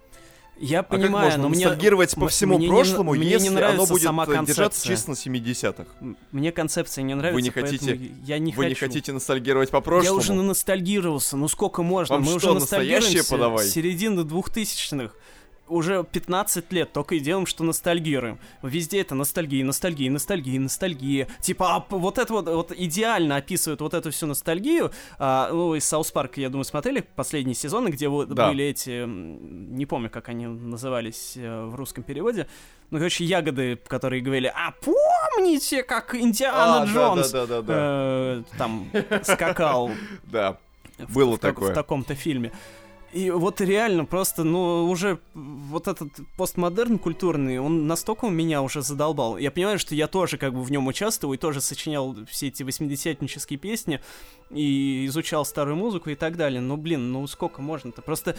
[0.59, 3.19] Я а понимаю, как можно но мне, ностальгировать по м- всему мне не прошлому, н-
[3.19, 4.95] мне не если оно нравится будет сама э, держаться концепция.
[4.95, 5.85] чисто на 70-х?
[6.01, 8.69] м- мне концепция не нравится, не поэтому хотите- я не Вы хочу.
[8.69, 10.19] не хотите ностальгировать по Я прошлому?
[10.19, 12.15] уже наностальгировался, ну сколько можно?
[12.15, 13.65] Вам Мы что, уже ностальгируемся подавай?
[13.65, 15.15] с середины двухтысячных.
[15.67, 18.39] Уже 15 лет только и делаем, что ностальгируем.
[18.63, 21.27] Везде это ностальгия, ностальгия, ностальгия, ностальгия.
[21.41, 24.91] Типа, а, вот это вот, вот идеально описывают вот эту всю ностальгию.
[25.19, 28.47] А, ну, из Саус Парка, я думаю, смотрели последние сезоны, где вот Да.
[28.49, 32.47] были эти, не помню, как они назывались э, в русском переводе.
[32.89, 37.73] Ну, короче, ягоды, которые говорили, а помните, как Индиана А, Джонс Да-да-да-да.
[37.75, 38.89] э, там
[39.23, 39.91] скакал
[40.23, 40.57] Да.
[41.09, 41.71] Было такое.
[41.71, 42.51] в таком-то фильме.
[43.13, 49.37] И вот реально просто, ну, уже вот этот постмодерн культурный, он настолько меня уже задолбал.
[49.37, 52.63] Я понимаю, что я тоже как бы в нем участвовал и тоже сочинял все эти
[52.63, 54.01] 80-нические песни
[54.49, 56.59] и изучал старую музыку и так далее.
[56.59, 58.01] Но, блин, ну сколько можно-то?
[58.01, 58.35] Просто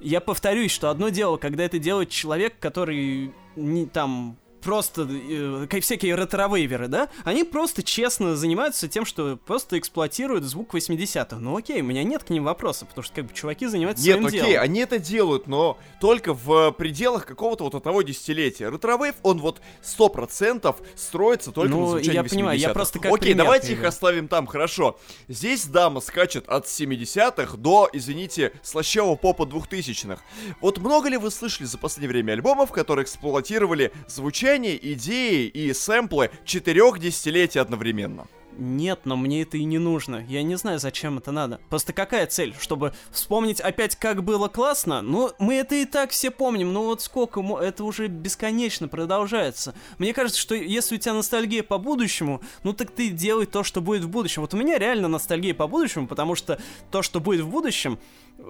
[0.00, 6.14] я повторюсь, что одно дело, когда это делает человек, который не там просто э, всякие
[6.14, 11.36] ретро-вейверы, да, они просто честно занимаются тем, что просто эксплуатируют звук 80-х.
[11.38, 14.14] Ну окей, у меня нет к ним вопроса, потому что как бы чуваки занимаются Нет,
[14.14, 14.62] своим окей, делом.
[14.64, 18.70] они это делают, но только в пределах какого-то вот одного десятилетия.
[18.70, 22.74] Ретровейв, он вот 100% строится только Ну, на звучании я понимаю, я 80-х.
[22.74, 23.88] просто как Окей, пример давайте их привел.
[23.88, 24.98] оставим там, хорошо.
[25.28, 30.22] Здесь дама скачет от 70-х до, извините, слащавого попа 2000-х.
[30.60, 36.30] Вот много ли вы слышали за последнее время альбомов, которые эксплуатировали звучание, идеи и сэмплы
[36.44, 38.26] четырех десятилетий одновременно?
[38.58, 40.24] Нет, но мне это и не нужно.
[40.28, 41.60] Я не знаю, зачем это надо.
[41.70, 42.54] Просто какая цель?
[42.58, 45.00] Чтобы вспомнить опять, как было классно?
[45.00, 46.72] Ну, мы это и так все помним.
[46.72, 49.74] Ну вот сколько, это уже бесконечно продолжается.
[49.98, 53.80] Мне кажется, что если у тебя ностальгия по будущему, ну так ты делай то, что
[53.80, 54.42] будет в будущем.
[54.42, 57.96] Вот у меня реально ностальгия по будущему, потому что то, что будет в будущем,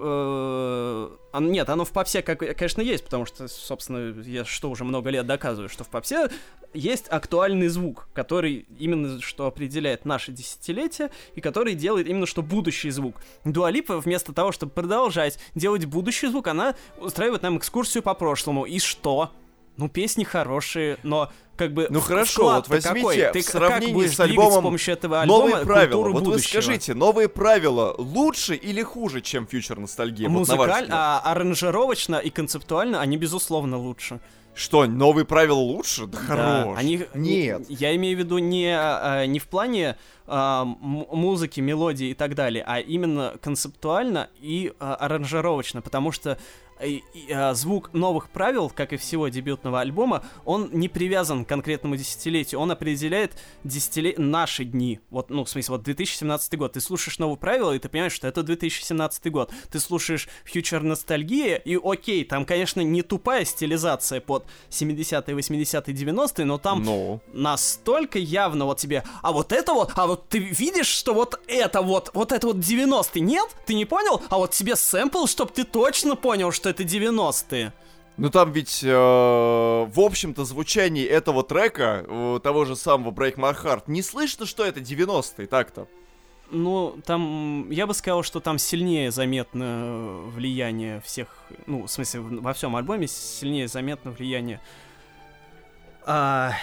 [0.01, 1.09] э,
[1.39, 5.25] нет, оно в попсе, как, конечно, есть, потому что, собственно, я что уже много лет
[5.25, 6.29] доказываю, что в попсе
[6.73, 12.89] есть актуальный звук, который именно что определяет наше десятилетие и который делает именно что будущий
[12.91, 13.15] звук.
[13.43, 18.65] Дуалипа вместо того, чтобы продолжать делать будущий звук, она устраивает нам экскурсию по прошлому.
[18.65, 19.31] И что?
[19.79, 23.15] Ну, песни хорошие, но как бы Ну хорошо, вот возьмите какой?
[23.31, 26.01] Ты в сравнении с альбомом с помощью этого альбома Новые правила.
[26.03, 26.61] Вот вы будущего?
[26.61, 30.27] скажите, новые правила лучше или хуже, чем фьючер ностальгия?
[30.27, 30.99] Вот на ваш Музыкаль, взгляд.
[30.99, 34.19] а аранжировочно и концептуально они, безусловно, лучше.
[34.55, 36.05] Что, новые правила лучше?
[36.07, 36.77] Да, Да, хорош.
[36.77, 37.65] они, Нет.
[37.69, 39.95] Я имею в виду не, а, не в плане
[40.27, 46.37] а, музыки, мелодии и так далее, а именно концептуально и а, аранжировочно, потому что а,
[47.53, 52.71] звук новых правил, как и всего дебютного альбома, он не привязан к конкретному десятилетию, он
[52.71, 54.15] определяет десятиле...
[54.17, 54.99] наши дни.
[55.09, 56.73] Вот, ну, в смысле, вот 2017 год.
[56.73, 59.51] Ты слушаешь новые правила, и ты понимаешь, что это 2017 год.
[59.71, 66.45] Ты слушаешь Future Ностальгия, и окей, там, конечно, не тупая стилизация под 70-е, 80-е, 90-е,
[66.45, 70.87] но там Ну, настолько явно вот тебе, а вот это вот, а вот ты видишь,
[70.87, 73.49] что вот это вот, вот это вот 90-е, нет?
[73.65, 74.21] Ты не понял?
[74.29, 77.73] А вот тебе сэмпл, чтоб ты точно понял, что это 90-е.
[78.17, 83.55] ну там ведь, э, в общем-то, звучание этого трека, э, того же самого Break My
[83.55, 85.87] Heart, не слышно, что это 90-е, так-то.
[86.51, 91.27] Ну, там, я бы сказал, что там сильнее заметно влияние всех,
[91.67, 94.59] ну, в смысле, во всем альбоме сильнее заметно влияние
[96.07, 96.53] а,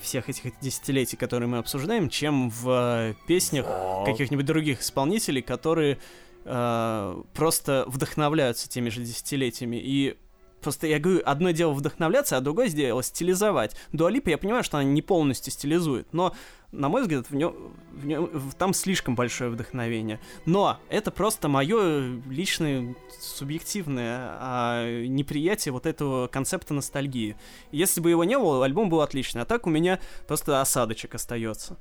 [0.00, 3.66] всех этих десятилетий, которые мы обсуждаем, чем в э, песнях
[4.06, 5.98] каких-нибудь других исполнителей, которые
[6.48, 9.76] э, просто вдохновляются теми же десятилетиями.
[9.76, 10.16] И
[10.62, 13.76] просто я говорю, одно дело вдохновляться, а другое дело стилизовать.
[13.92, 16.34] Дуалипа, я понимаю, что она не полностью стилизует, но,
[16.72, 17.54] на мой взгляд, в нем,
[17.92, 20.18] в нем- в- там слишком большое вдохновение.
[20.46, 27.36] Но это просто мое личное субъективное а, неприятие вот этого концепта ностальгии.
[27.70, 31.78] Если бы его не было, альбом был отличный, а так у меня просто осадочек остается.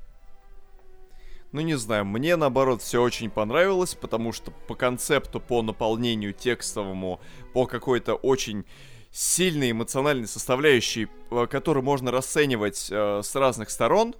[1.51, 7.21] Ну, не знаю, мне, наоборот, все очень понравилось, потому что по концепту, по наполнению текстовому,
[7.53, 8.65] по какой-то очень
[9.11, 14.13] сильной эмоциональной составляющей, э, которую можно расценивать э, с разных сторон,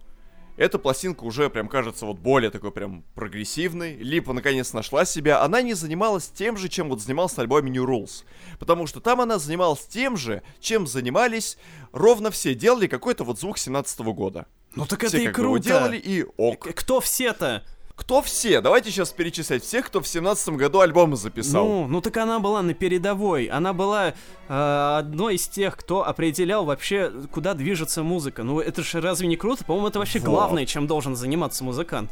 [0.58, 3.96] эта пластинка уже прям кажется вот более такой прям прогрессивной.
[3.98, 5.44] Липа наконец нашла себя.
[5.44, 8.24] Она не занималась тем же, чем вот занималась на альбоме New Rules.
[8.58, 11.60] Потому что там она занималась тем же, чем занимались
[11.92, 12.56] ровно все.
[12.56, 14.48] Делали какой-то вот звук 17 года.
[14.78, 15.64] Ну так Все это и бы круто.
[15.64, 16.60] делали, и ок.
[16.68, 17.64] К- Кто все-то?
[17.96, 18.62] Кто все?
[18.62, 21.66] Давайте сейчас перечислять всех, кто в семнадцатом году альбомы записал.
[21.66, 23.46] Ну, ну так она была на передовой.
[23.46, 24.10] Она была
[24.48, 28.44] э, одной из тех, кто определял вообще, куда движется музыка.
[28.44, 29.66] Ну это же разве не круто?
[29.66, 30.26] По-моему, это вообще Вот.
[30.30, 32.12] главное, чем должен заниматься музыкант.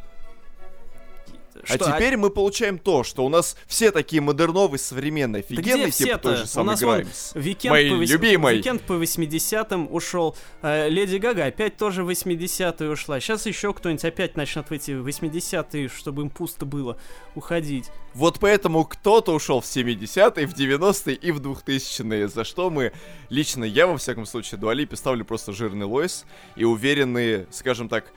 [1.64, 6.10] А Что, теперь мы получаем то, что у нас все такие модерновые, современные, офигенные, типа
[6.10, 6.18] все-то?
[6.20, 7.32] той же самой Граймс.
[7.34, 8.58] Викенд Моей по, вось- любимой.
[8.58, 10.36] Викенд по 80-м ушел.
[10.62, 13.20] Э, Леди Гага опять тоже в 80-е ушла.
[13.20, 16.98] Сейчас еще кто-нибудь опять начнет в эти 80-е, чтобы им пусто было,
[17.36, 17.90] уходить.
[18.14, 22.94] Вот поэтому кто-то ушел в 70-е, в 90-е и в 2000-е, за что мы,
[23.30, 28.14] лично я, во всяком случае, Дуалипе ставлю просто жирный лойс, и уверенные, скажем так,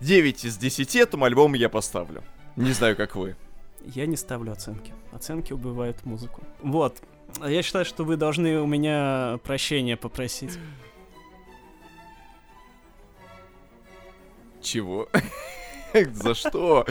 [0.00, 2.22] 9 из 10 этому альбому я поставлю.
[2.56, 3.36] Не знаю, как вы.
[3.84, 4.92] Я не ставлю оценки.
[5.12, 6.42] Оценки убивают музыку.
[6.62, 7.00] Вот.
[7.44, 10.58] Я считаю, что вы должны у меня прощения попросить.
[14.60, 15.08] Чего?
[16.12, 16.84] За что?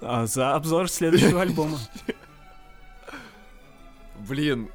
[0.00, 1.78] А, за обзор следующего альбома.
[4.28, 4.68] Блин,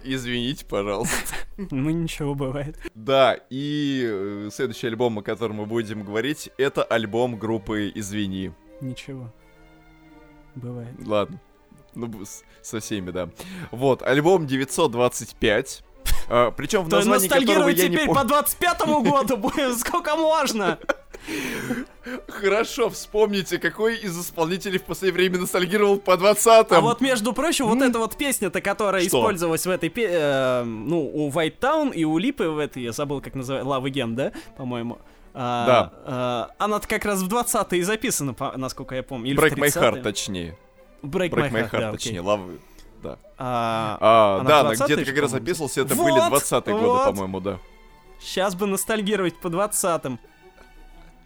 [0.04, 1.34] извините, пожалуйста.
[1.56, 2.78] Ну ничего, бывает.
[2.94, 8.52] Да, и э, следующий альбом, о котором мы будем говорить, это альбом группы «Извини».
[8.80, 9.32] Ничего.
[10.54, 10.94] Бывает.
[11.06, 11.40] Ладно.
[11.94, 12.10] Ну,
[12.62, 13.30] со всеми, да.
[13.70, 15.84] Вот, альбом 925.
[16.28, 18.28] А, причем в названии которого я не теперь по помню.
[18.28, 20.78] 25 году сколько можно?
[22.28, 26.66] Хорошо, вспомните, какой из исполнителей в последнее время ностальгировал по 20-м.
[26.76, 29.18] А вот, между прочим, вот эта вот песня-то, которая Что?
[29.18, 32.92] использовалась в этой, пе- э, ну, у White Town и у Липы в этой, я
[32.92, 34.98] забыл, как называется, Love Again, да, по-моему?
[35.34, 35.92] А, Да.
[36.04, 39.30] а, она-то как раз в 20-е записана, по- насколько я помню.
[39.30, 39.82] Или Break My 30-е.
[39.82, 40.58] Heart, точнее.
[41.02, 42.20] Break, Break My My Heart, Heart, да, точнее.
[42.20, 42.30] окей.
[42.32, 42.58] Love...
[43.02, 43.18] Да.
[43.38, 46.86] А, А, она да, она 20-е где-то как раз записывался, это Вот, были 20-е годы,
[46.86, 47.04] вот.
[47.06, 47.58] по-моему, да.
[48.20, 50.20] Сейчас бы ностальгировать по 20-м.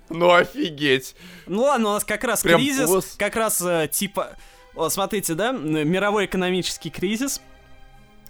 [0.08, 1.16] Ну офигеть.
[1.46, 4.36] Ну ладно, у нас как раз Прям кризис, ос- как раз э, типа...
[4.74, 7.40] О, смотрите, да, мировой экономический кризис,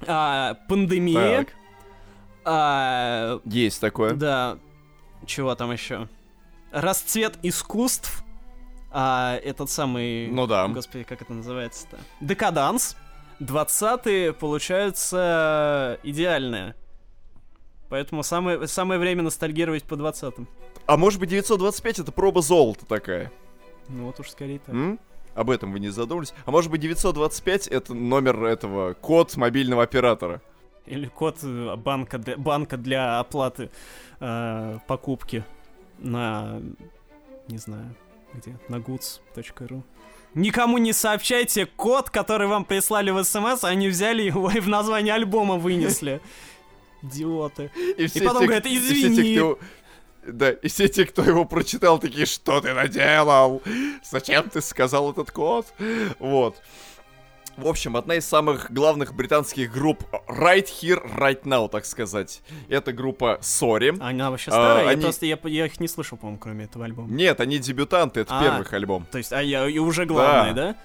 [0.07, 1.55] а, пандемия, Так,
[2.45, 4.13] а, есть такое.
[4.15, 4.59] Да.
[5.27, 6.09] Чего там еще?
[6.71, 8.23] Расцвет искусств.
[8.93, 10.29] А этот самый...
[10.29, 10.69] Ну да.
[10.69, 11.99] Господи, как это называется-то?
[12.21, 12.97] Декаданс.
[13.41, 16.75] 20-е получаются идеальные.
[17.91, 20.49] Поэтому самое, самое время ностальгировать по 20-м.
[20.87, 23.33] А может быть 925 это проба золота такая?
[23.89, 24.75] Ну вот уж скорее так.
[24.75, 24.99] М?
[25.35, 26.33] Об этом вы не задумались?
[26.45, 30.41] А может быть 925 это номер этого, код мобильного оператора?
[30.87, 33.71] Или код э, банка для, банка для оплаты
[34.21, 35.45] э, покупки
[35.99, 36.61] на...
[37.49, 37.95] Не знаю,
[38.33, 38.57] где?
[38.69, 39.83] На goods.ru.
[40.35, 45.15] Никому не сообщайте код, который вам прислали в смс, они взяли его и в название
[45.15, 46.21] альбома вынесли.
[47.03, 47.71] Идиоты.
[47.99, 49.37] И, все потом те, говорят, и все те, «Извини».
[49.37, 49.59] кто-
[50.27, 53.63] Да, и все те, кто его прочитал, такие, что ты наделал?
[54.03, 55.67] Зачем ты сказал этот код?
[56.19, 56.57] Вот.
[57.57, 62.43] В общем, одна из самых главных британских групп Right Here, Right Now, так сказать.
[62.69, 63.97] Это группа Sorry.
[63.99, 64.85] Она вообще А, старая?
[64.85, 67.09] Я они- просто, я, я их не слышал, по-моему, кроме этого альбома.
[67.11, 68.43] Нет, они дебютанты, это А.
[68.43, 69.07] первый их альбом.
[69.11, 70.77] То есть, а я и уже главный, да?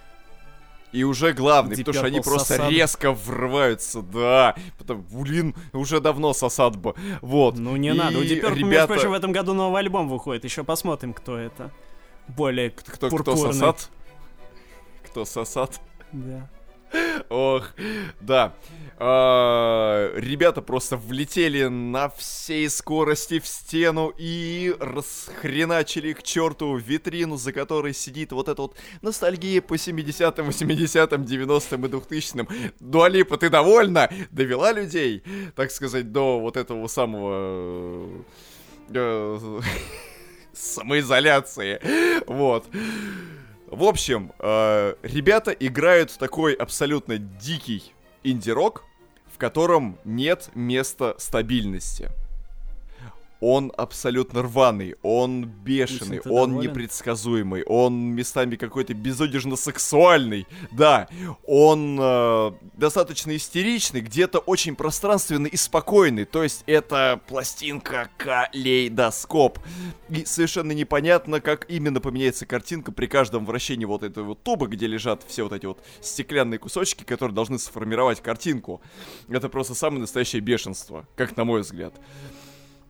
[0.92, 2.70] И уже главный, Deep потому что они просто сосад.
[2.70, 4.56] резко врываются, да.
[4.78, 6.96] Потому, блин, уже давно сосадба.
[7.22, 7.58] Вот.
[7.58, 8.18] Ну не И надо.
[8.20, 10.44] У Deep Purple, между ребята- прочим, в этом году новый альбом выходит.
[10.44, 11.72] Еще посмотрим, кто это.
[12.28, 13.90] Более Кто, кто сосад?
[15.06, 15.80] Кто сосад?
[16.12, 16.50] Да.
[17.30, 17.72] Ох,
[18.20, 18.54] да.
[19.04, 27.52] А, ребята просто влетели на всей скорости в стену и расхреначили к черту витрину, за
[27.52, 32.48] которой сидит вот эта вот ностальгия по 70-м, 80-м, 90-м и 2000-м.
[32.80, 34.08] Дуалипа, ты довольна?
[34.30, 35.24] Довела людей,
[35.56, 38.24] так сказать, до вот этого самого...
[38.90, 39.62] э,
[40.54, 41.82] самоизоляции.
[42.28, 42.68] Вот.
[43.72, 48.84] В общем, э, ребята играют такой абсолютно дикий инди-рок,
[49.34, 52.12] в котором нет места стабильности.
[53.42, 56.70] Он абсолютно рваный, он бешеный, он доволен?
[56.70, 61.10] непредсказуемый, он местами какой-то безудержно сексуальный, да,
[61.46, 69.58] он э, достаточно истеричный, где-то очень пространственный и спокойный, то есть это пластинка калейдоскоп.
[70.10, 74.86] И совершенно непонятно, как именно поменяется картинка при каждом вращении вот этой вот тубы, где
[74.86, 78.82] лежат все вот эти вот стеклянные кусочки, которые должны сформировать картинку.
[79.30, 81.94] Это просто самое настоящее бешенство, как на мой взгляд.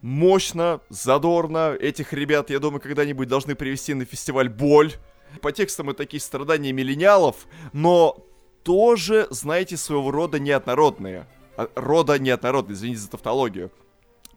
[0.01, 1.75] Мощно, задорно.
[1.79, 4.93] Этих ребят, я думаю, когда-нибудь должны привести на фестиваль «Боль».
[5.41, 8.17] По текстам это такие страдания миллениалов, но
[8.63, 11.27] тоже, знаете, своего рода неоднородные.
[11.55, 13.71] А, Рода неоднородные, извините за тавтологию.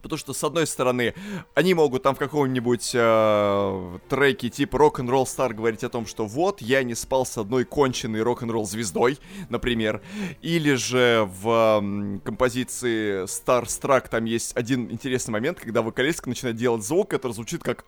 [0.05, 1.14] Потому что, с одной стороны,
[1.55, 6.61] они могут там в каком-нибудь э, треке типа Rock'n'Roll Star говорить о том, что вот,
[6.61, 10.03] я не спал с одной конченной рок-н-ролл звездой, например.
[10.43, 16.57] Или же в м, композиции Star Struck там есть один интересный момент, когда вокалистка начинает
[16.57, 17.87] делать звук, который звучит как...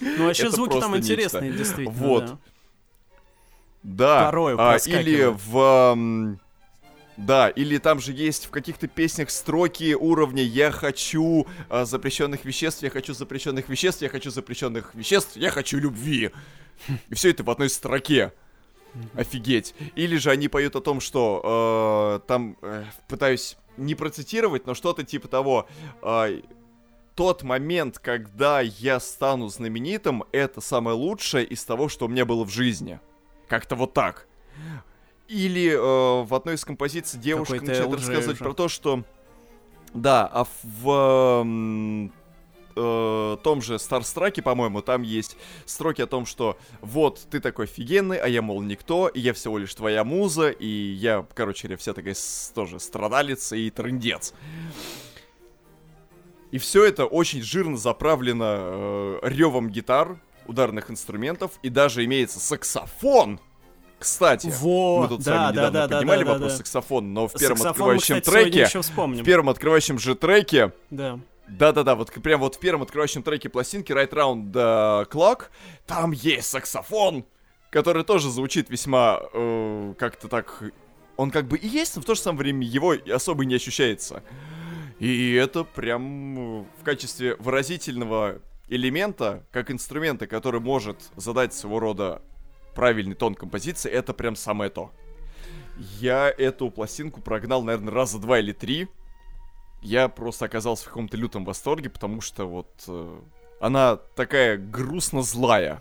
[0.00, 1.12] Ну вообще Это звуки там просто нечто.
[1.12, 1.90] интересные, действительно.
[1.90, 2.24] Вот.
[2.24, 2.38] да.
[3.82, 4.24] Да.
[4.24, 6.38] Порою а, или в...
[7.20, 12.82] Да, или там же есть в каких-то песнях строки уровня «Я хочу а, запрещенных веществ,
[12.82, 16.30] я хочу запрещенных веществ, я хочу запрещенных веществ, я хочу любви».
[17.10, 18.32] И все это в одной строке.
[19.14, 19.74] Офигеть.
[19.94, 25.04] Или же они поют о том, что э, там, э, пытаюсь не процитировать, но что-то
[25.04, 25.68] типа того,
[26.02, 26.40] э,
[27.14, 32.44] тот момент, когда я стану знаменитым, это самое лучшее из того, что у меня было
[32.44, 32.98] в жизни.
[33.46, 34.26] Как-то вот так.
[35.30, 38.44] Или э, в одной из композиций девушка Какой-то начинает LJ рассказывать уже.
[38.44, 39.04] про то, что...
[39.94, 42.10] Да, а в
[42.76, 48.18] э, том же Старстраке, по-моему, там есть строки о том, что вот, ты такой офигенный,
[48.18, 51.92] а я, мол, никто, и я всего лишь твоя муза, и я, короче говоря, вся
[51.92, 52.16] такая
[52.54, 54.34] тоже страдалица и трындец.
[56.50, 63.38] И все это очень жирно заправлено э, ревом гитар, ударных инструментов, и даже имеется саксофон,
[64.00, 66.58] Кстати, Во, мы тут с да, вами да, недавно да, поднимали да, вопрос да.
[66.58, 70.72] саксофона, но в первом Саксофон мы, открывающем кстати, сегодня треке, в первом открывающем же треке,
[70.88, 71.20] Да.
[71.48, 75.48] да-да-да, вот прям вот в первом открывающем треке пластинки Right Round the Clock,
[75.86, 77.26] там есть саксофон,
[77.68, 80.62] который тоже звучит весьма э, как-то так...
[81.18, 84.22] Он как бы и есть, но в то же самое время его особо не ощущается.
[84.98, 88.38] И это прям э, в качестве выразительного
[88.68, 92.22] элемента, как инструмента, который может задать своего рода
[92.74, 94.90] правильный тон композиции, это прям самое то.
[95.98, 98.88] Я эту пластинку прогнал, наверное, раза два или три.
[99.82, 103.18] Я просто оказался в каком-то лютом восторге, потому что вот э,
[103.60, 105.80] она такая грустно злая.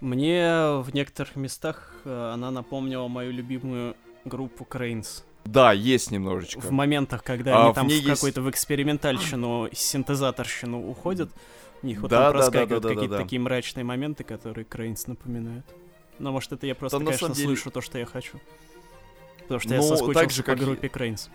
[0.00, 5.24] Мне в некоторых местах э, она напомнила мою любимую группу Крейнс.
[5.44, 6.58] Да, есть немножечко.
[6.60, 11.30] В моментах, когда А они в там в есть- какую-то в экспериментальщину, синтезаторщину уходят,
[11.82, 13.22] у них вот Да, там да, да, проскакивают да, да, какие-то да.
[13.22, 15.64] такие мрачные моменты, которые Крейнс напоминают.
[16.18, 18.38] Но может это я просто, Да, конечно, деле- слышу то, что я хочу.
[19.42, 21.30] Потому что я Ну, соскучился так же, по как группе Крейнс.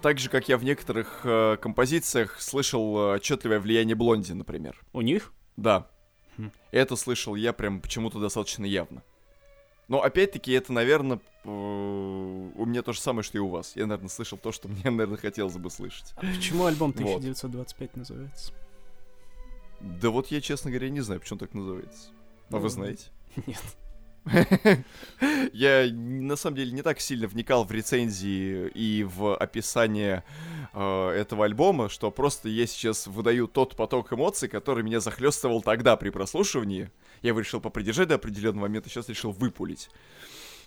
[0.00, 4.80] Так же, как я в некоторых э, композициях слышал э, отчетливое влияние Блонди, например.
[4.92, 5.32] У них?
[5.56, 5.88] Да.
[6.38, 6.50] Хм.
[6.70, 9.02] Это слышал я прям почему-то достаточно явно.
[9.88, 13.76] Но опять-таки это, наверное, у меня то же самое, что и у вас.
[13.76, 16.12] Я, наверное, слышал то, что мне, наверное, хотелось бы слышать.
[16.16, 17.16] А почему альбом Вот.
[17.18, 18.52] 1925 называется?
[19.80, 22.08] Да вот я, честно говоря, не знаю, почему так называется.
[22.48, 23.06] А Ну, вы знаете?
[23.46, 23.62] Нет.
[25.52, 30.22] Я на самом деле не так сильно вникал в рецензии и в описание
[30.72, 35.96] э, этого альбома, что просто я сейчас выдаю тот поток эмоций, который меня захлестывал тогда
[35.96, 36.90] при прослушивании.
[37.22, 39.90] Я его решил попридержать до определенного момента, сейчас решил выпулить.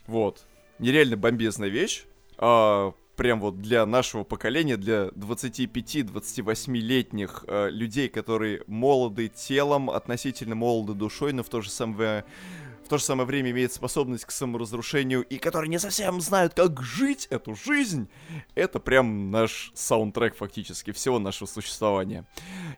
[0.06, 0.46] Вот.
[0.80, 2.04] Нереально бомбезная вещь.
[2.38, 10.94] А, прям вот для нашего поколения, для 25-28-летних э, людей, которые молоды телом, относительно молоды
[10.94, 12.26] душой, но в то же самое
[12.86, 16.84] в то же самое время имеют способность к саморазрушению и которые не совсем знают, как
[16.84, 18.08] жить эту жизнь,
[18.54, 22.28] это прям наш саундтрек фактически всего нашего существования.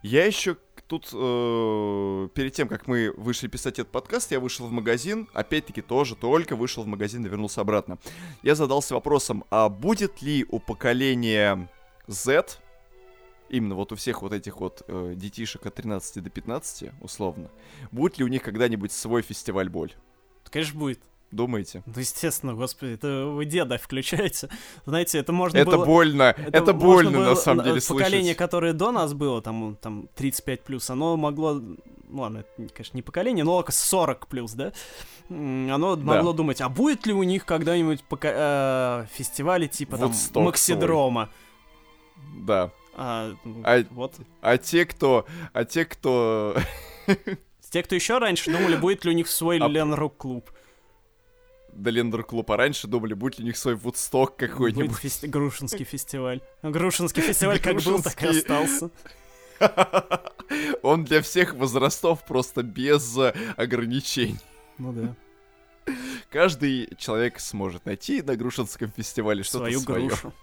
[0.01, 0.55] Я еще
[0.87, 5.81] тут, э, перед тем, как мы вышли писать этот подкаст, я вышел в магазин, опять-таки
[5.81, 7.97] тоже только вышел в магазин и вернулся обратно.
[8.43, 11.69] Я задался вопросом, а будет ли у поколения
[12.07, 12.59] Z,
[13.49, 17.49] именно вот у всех вот этих вот э, детишек от 13 до 15, условно,
[17.91, 19.93] будет ли у них когда-нибудь свой фестиваль боль?
[20.49, 21.01] Конечно, будет.
[21.31, 21.83] Думаете?
[21.85, 24.47] Ну, естественно, господи, это вы деда включаете.
[24.85, 25.85] Знаете, это можно Это было...
[25.85, 28.37] больно, это, можно больно было- на самом деле Поколение, слышать.
[28.37, 33.01] которое до нас было, там, там 35 плюс, оно могло, ну ладно, это, конечно, не
[33.01, 34.71] поколение, но 40 плюс, да?
[35.29, 40.43] Оно могло думать, а будет ли у них когда-нибудь пока- э, фестивали типа там Вудсток
[40.43, 41.29] Максидрома?
[42.37, 42.71] Да.
[42.95, 43.33] А,
[43.65, 44.13] А- вот.
[44.41, 45.25] А те, кто...
[45.51, 46.55] А те, кто...
[47.69, 49.93] Те, кто еще раньше думали, будет ли у них свой А- Лен
[51.67, 51.83] Рок-клуб.
[51.83, 54.97] До Лендер Клуба раньше думали, будет ли у них свой Вудсток Будет какой-нибудь.
[55.03, 56.41] фести- Грушинский фестиваль.
[56.63, 58.89] Грушинский фестиваль как был, так и остался.
[60.83, 64.37] Он для всех возрастов просто без э, ограничений.
[64.77, 65.15] Ну да.
[66.29, 70.07] Каждый человек сможет найти на Грушинском фестивале что-то Свою свое.
[70.07, 70.33] грушу.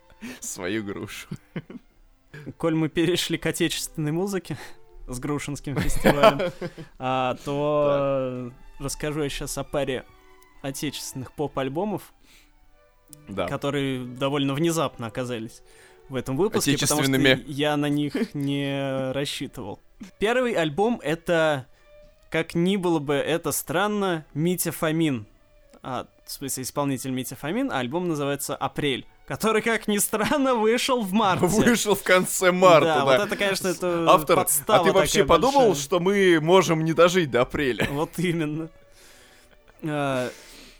[0.40, 1.28] Свою грушу.
[2.58, 4.56] Коль мы перешли к отечественной музыке
[5.08, 6.52] с Грушинским фестивалем,
[6.98, 10.04] а, то расскажу я сейчас о паре
[10.62, 12.12] отечественных поп-альбомов,
[13.28, 13.46] Да.
[13.46, 15.62] которые довольно внезапно оказались
[16.08, 19.80] в этом выпуске, потому что я на них не рассчитывал.
[20.18, 21.66] Первый альбом— это,
[22.30, 25.26] как ни было бы это странно, Митя Фомин.
[25.82, 31.02] А, в смысле, исполнитель Митя Фомин, а альбом называется «Апрель», который, как ни странно, вышел
[31.02, 31.46] в марте.
[31.46, 33.04] Вышел в конце марта, да, да.
[33.04, 35.82] вот это, конечно, это Автор, а ты вообще подумал, большая.
[35.82, 37.88] что мы можем не дожить до апреля?
[37.90, 38.68] Вот именно.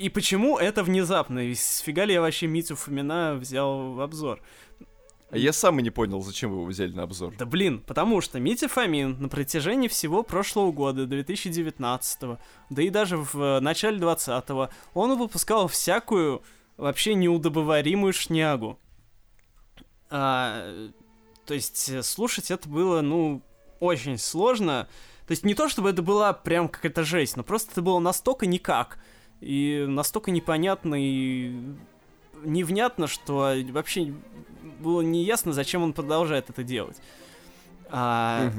[0.03, 1.39] И почему это внезапно?
[1.39, 4.43] И сфига ли я вообще Митю Фомина взял в обзор?
[5.31, 7.35] А Я сам и не понял, зачем вы его взяли на обзор.
[7.39, 12.39] Да блин, потому что Митя Фомин на протяжении всего прошлого года, 2019
[12.71, 14.45] да и даже в э, начале 20
[14.95, 16.43] он выпускал всякую
[16.77, 18.81] вообще неудобоваримую шнягу.
[20.11, 20.91] А,
[21.47, 23.41] то есть э, слушать это было, ну,
[23.79, 24.89] очень сложно.
[25.29, 28.47] То есть не то, чтобы это была прям какая-то жесть, но просто это было настолько
[28.47, 28.99] никак.
[29.43, 31.53] И настолько непонятно и
[32.45, 34.14] невнятно, что вообще
[34.80, 36.97] было неясно, зачем он продолжает это делать.
[37.90, 38.53] А,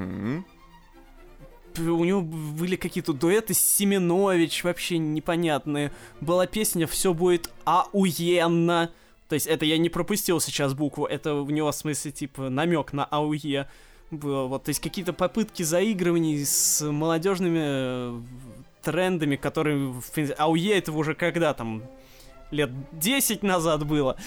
[1.78, 5.94] у него были какие-то дуэты с Семенович, вообще непонятные.
[6.20, 8.92] Была песня «Все будет ауенно».
[9.30, 12.94] То есть это я не пропустил сейчас букву, это у него в смысле типа намек
[12.94, 13.68] на ауе
[14.12, 14.46] было.
[14.48, 18.22] Вот, то есть какие-то попытки заигрываний с молодежными э,
[18.84, 19.96] трендами, которые...
[20.38, 21.84] А у Е этого уже когда там?
[22.52, 24.18] Лет 10 назад было.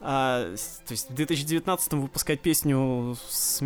[0.00, 0.54] А,
[0.86, 3.62] то есть в 2019 выпускать песню с,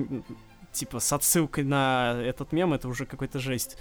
[0.73, 3.77] типа с отсылкой на этот мем, это уже какой-то жесть.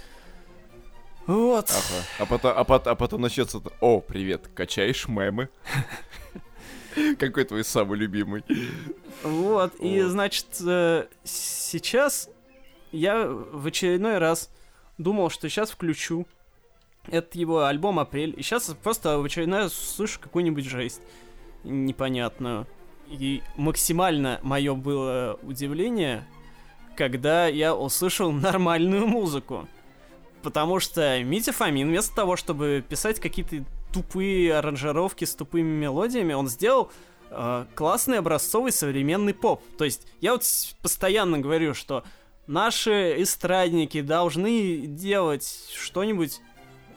[1.26, 1.70] Вот.
[1.70, 2.04] Ага.
[2.20, 3.60] А потом, а потом, а потом начнется...
[3.80, 5.48] О, привет, качаешь мемы?
[7.18, 8.44] Какой твой самый любимый?
[9.22, 12.30] Вот, и значит, э, сейчас
[12.92, 14.50] я в очередной раз
[14.96, 16.26] думал, что сейчас включу
[17.10, 21.02] этот его альбом «Апрель», и сейчас просто в очередной раз слышу какую-нибудь жесть
[21.64, 22.66] непонятную.
[23.08, 26.26] И максимально мое было удивление,
[26.96, 29.68] когда я услышал нормальную музыку.
[30.42, 36.48] Потому что Митя Фомин вместо того, чтобы писать какие-то тупые аранжировки с тупыми мелодиями, он
[36.48, 36.92] сделал
[37.30, 39.62] э, классный образцовый современный поп.
[39.76, 40.44] То есть я вот
[40.80, 42.04] постоянно говорю, что
[42.46, 46.40] наши эстрадники должны делать что-нибудь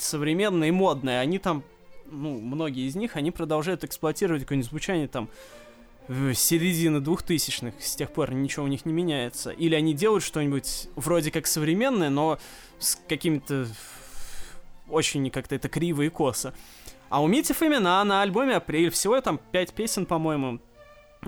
[0.01, 1.19] современное и модное.
[1.19, 1.63] Они там,
[2.09, 5.29] ну, многие из них, они продолжают эксплуатировать какое-нибудь звучание там
[6.07, 9.51] середины двухтысячных, с тех пор ничего у них не меняется.
[9.51, 12.39] Или они делают что-нибудь вроде как современное, но
[12.79, 13.67] с какими-то
[14.89, 16.53] очень как-то это криво и косо.
[17.09, 20.59] А у Мити Фомина на альбоме «Апрель» всего там пять песен, по-моему.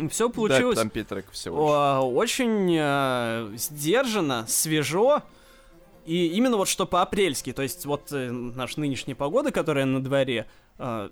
[0.09, 0.78] Все получилось...
[0.78, 2.09] Да, там треков всего.
[2.13, 5.21] Очень э, сдержанно, свежо.
[6.06, 10.47] И именно вот что по-апрельски, то есть вот э, наша нынешняя погода, которая на дворе,
[10.78, 11.10] э,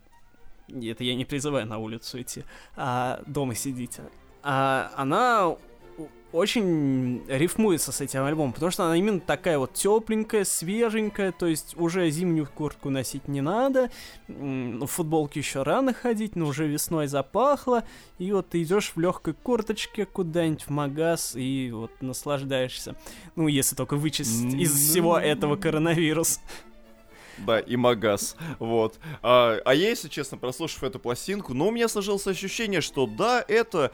[0.67, 2.43] это я не призываю на улицу идти,
[2.75, 4.03] а дома сидите,
[4.43, 5.55] а, она
[6.33, 11.75] очень рифмуется с этим альбомом, потому что она именно такая вот тепленькая, свеженькая, то есть
[11.77, 13.91] уже зимнюю куртку носить не надо,
[14.27, 17.83] в футболке еще рано ходить, но уже весной запахло,
[18.17, 22.95] и вот ты идешь в легкой курточке куда-нибудь в магаз и вот наслаждаешься.
[23.35, 26.39] Ну, если только вычесть из всего этого коронавирус.
[27.45, 28.35] Да, и Магаз.
[28.59, 28.99] Вот.
[29.21, 33.43] А, а я, если честно, прослушав эту пластинку, ну, у меня сложилось ощущение, что да,
[33.47, 33.91] это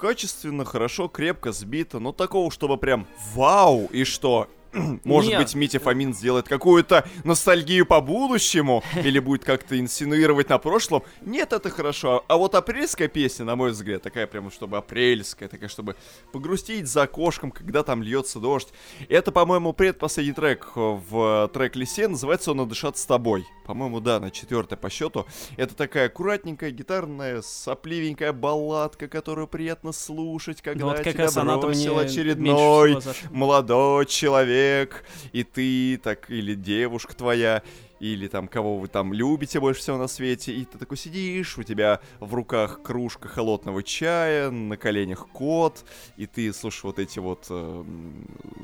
[0.00, 4.48] качественно, хорошо, крепко сбито, но такого, чтобы прям вау, и что
[5.04, 5.40] Может Нет.
[5.40, 11.02] быть, Митя Фомин сделает какую-то ностальгию по будущему или будет как-то инсинуировать на прошлом.
[11.22, 12.24] Нет, это хорошо.
[12.28, 15.96] А вот апрельская песня, на мой взгляд, такая прямо, чтобы апрельская, такая, чтобы
[16.32, 18.68] погрустить за окошком, когда там льется дождь.
[19.08, 22.08] Это, по-моему, предпоследний трек в трек-лисе.
[22.08, 23.46] Называется он «Надышать с тобой».
[23.66, 25.26] По-моему, да, на четвертой по счету.
[25.56, 32.98] Это такая аккуратненькая, гитарная, сопливенькая балладка, которую приятно слушать, когда ну, вот тебя бросил очередной
[33.30, 37.62] молодой человек человек, и ты так, или девушка твоя,
[37.98, 41.62] или там кого вы там любите больше всего на свете, и ты такой сидишь, у
[41.62, 45.84] тебя в руках кружка холодного чая, на коленях кот,
[46.16, 47.84] и ты слушаешь вот эти вот э,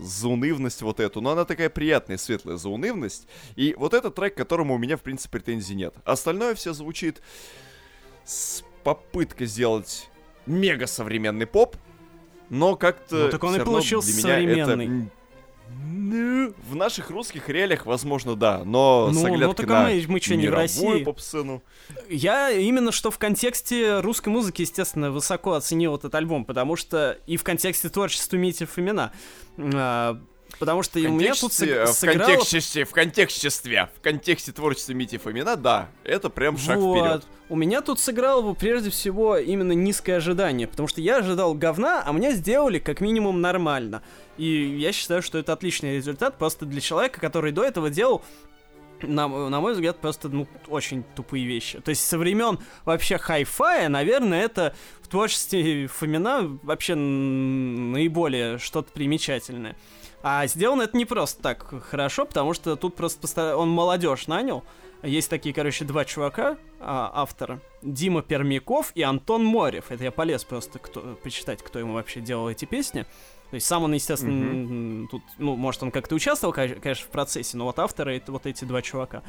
[0.01, 3.26] заунывность вот эту, но она такая приятная, светлая заунывность,
[3.57, 5.94] и вот этот трек, к которому у меня, в принципе, претензий нет.
[6.05, 7.20] Остальное все звучит
[8.24, 10.09] с попыткой сделать
[10.47, 11.76] мега современный поп,
[12.49, 13.24] но как-то...
[13.24, 14.86] Ну так он и получился современный.
[14.86, 15.11] Это
[15.68, 20.36] в наших русских реалиях, возможно, да, но ну, с ну, так на мы, мы что,
[20.36, 21.02] не в России?
[21.02, 21.62] поп-сцену.
[22.08, 27.36] Я именно что в контексте русской музыки, естественно, высоко оценил этот альбом, потому что и
[27.36, 29.12] в контексте творчества Мити Фомина.
[29.58, 30.20] А,
[30.58, 31.92] Потому что у меня тут сыграло...
[31.92, 33.50] В контексте, в контексте,
[33.94, 36.98] в контексте творчества Мити Фомина, да, это прям шаг вот.
[36.98, 37.24] вперед.
[37.48, 42.02] У меня тут сыграло бы прежде всего именно низкое ожидание, потому что я ожидал говна,
[42.04, 44.02] а мне сделали как минимум нормально.
[44.37, 48.22] И я считаю, что это отличный результат просто для человека, который до этого делал
[49.03, 51.80] на, на мой взгляд, просто ну, очень тупые вещи.
[51.80, 59.76] То есть со времен вообще хай-фая, наверное, это в творчестве Фомина вообще наиболее что-то примечательное.
[60.22, 63.57] А сделано это не просто так хорошо, потому что тут просто постар...
[63.57, 64.64] он молодежь нанял.
[65.03, 67.61] Есть такие, короче, два чувака, а, автора.
[67.82, 69.91] Дима Пермяков и Антон Морев.
[69.91, 73.07] Это я полез просто кто, почитать, кто ему вообще делал эти песни.
[73.51, 75.07] То есть сам он, естественно, mm-hmm.
[75.11, 78.64] тут, ну, может, он как-то участвовал, конечно, в процессе, но вот авторы это вот эти
[78.64, 79.22] два чувака.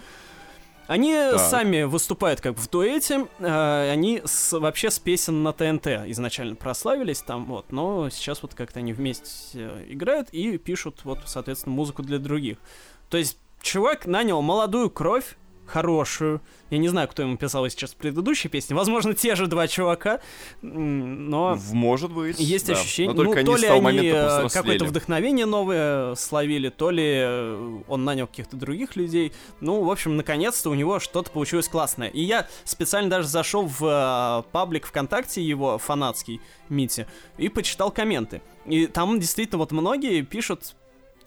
[0.88, 1.39] Они так.
[1.39, 7.20] сами выступают как в дуэте, э, они с, вообще с песен на ТНТ изначально прославились
[7.20, 12.03] там, вот, но сейчас вот как-то они вместе э, играют и пишут вот, соответственно, музыку
[12.03, 12.57] для других.
[13.09, 15.38] То есть чувак нанял молодую кровь,
[15.68, 16.41] хорошую.
[16.70, 18.74] Я не знаю, кто ему писал сейчас предыдущие песни.
[18.74, 20.20] Возможно, те же два чувака,
[20.61, 21.57] но...
[21.72, 22.74] Может быть, Есть да.
[22.74, 28.03] ощущение, но ну, то ли они э, какое-то вдохновение новое словили, то ли э, он
[28.03, 29.32] нанял каких-то других людей.
[29.61, 32.09] Ну, в общем, наконец-то у него что-то получилось классное.
[32.09, 37.07] И я специально даже зашел в э, паблик ВКонтакте его, фанатский, Мити,
[37.38, 38.41] и почитал комменты.
[38.65, 40.76] И там действительно вот многие пишут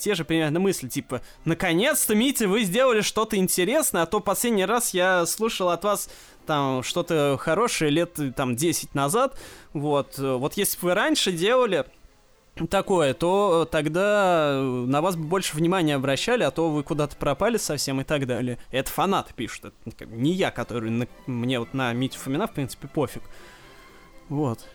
[0.00, 4.94] те же примерно мысли, типа, наконец-то, Митя, вы сделали что-то интересное, а то последний раз
[4.94, 6.10] я слышал от вас
[6.46, 9.38] там что-то хорошее лет там 10 назад,
[9.72, 11.84] вот, вот если бы вы раньше делали
[12.68, 18.00] такое, то тогда на вас бы больше внимания обращали, а то вы куда-то пропали совсем
[18.00, 18.58] и так далее.
[18.70, 22.88] Это фанаты пишут, это не я, который на, мне вот на Митю Фомина, в принципе,
[22.88, 23.22] пофиг.
[24.28, 24.66] Вот.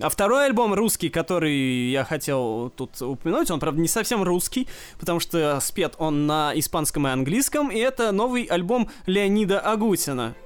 [0.00, 4.68] А второй альбом русский, который я хотел тут упомянуть, он, правда, не совсем русский,
[5.00, 10.36] потому что спет он на испанском и английском, и это новый альбом Леонида Агутина.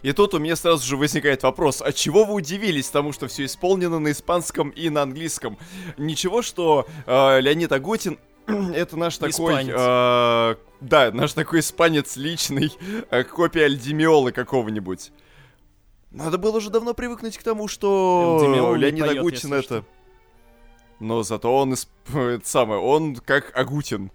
[0.00, 3.44] И тут у меня сразу же возникает вопрос, а чего вы удивились тому, что все
[3.44, 5.58] исполнено на испанском и на английском?
[5.96, 9.64] Ничего, что э, Леонид Агутин это наш такой...
[9.68, 12.72] Э, да, наш такой испанец личный,
[13.10, 15.12] э, копия Альдимиолы какого-нибудь.
[16.12, 19.62] Надо было уже давно привыкнуть к тому, что Леонид поет, Агутин это...
[19.62, 19.84] Что.
[21.00, 21.88] Но зато он исп...
[22.14, 24.10] это самое, он как Агутин.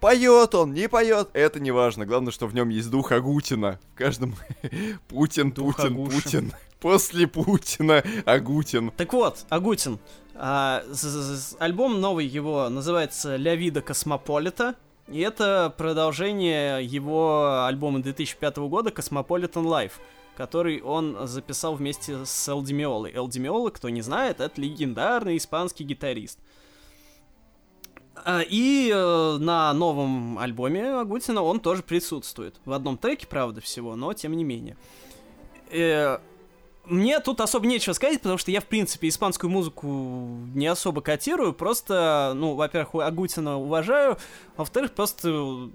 [0.00, 2.06] Поет он, не поет, это не важно.
[2.06, 3.78] Главное, что в нем есть дух Агутина.
[3.94, 4.34] В каждом
[5.08, 6.20] Путин, дух Путин, Агушин.
[6.22, 6.52] Путин.
[6.80, 8.90] После Путина Агутин.
[8.90, 9.98] Так вот, Агутин.
[10.34, 10.82] А,
[11.58, 14.74] альбом новый его называется «La Vida Cosmopolita».
[15.08, 19.92] И это продолжение его альбома 2005 года «Cosmopolitan Life»
[20.36, 23.12] который он записал вместе с Элдимиолой.
[23.12, 26.38] Элдимиола, кто не знает, это легендарный испанский гитарист.
[28.24, 32.60] А, и э, на новом альбоме Агутина он тоже присутствует.
[32.64, 34.76] В одном треке, правда, всего, но тем не менее.
[35.70, 36.18] Э,
[36.84, 39.88] мне тут особо нечего сказать, потому что я, в принципе, испанскую музыку
[40.54, 41.52] не особо котирую.
[41.52, 44.18] Просто, ну, во-первых, Агутина уважаю,
[44.56, 45.70] а во-вторых, просто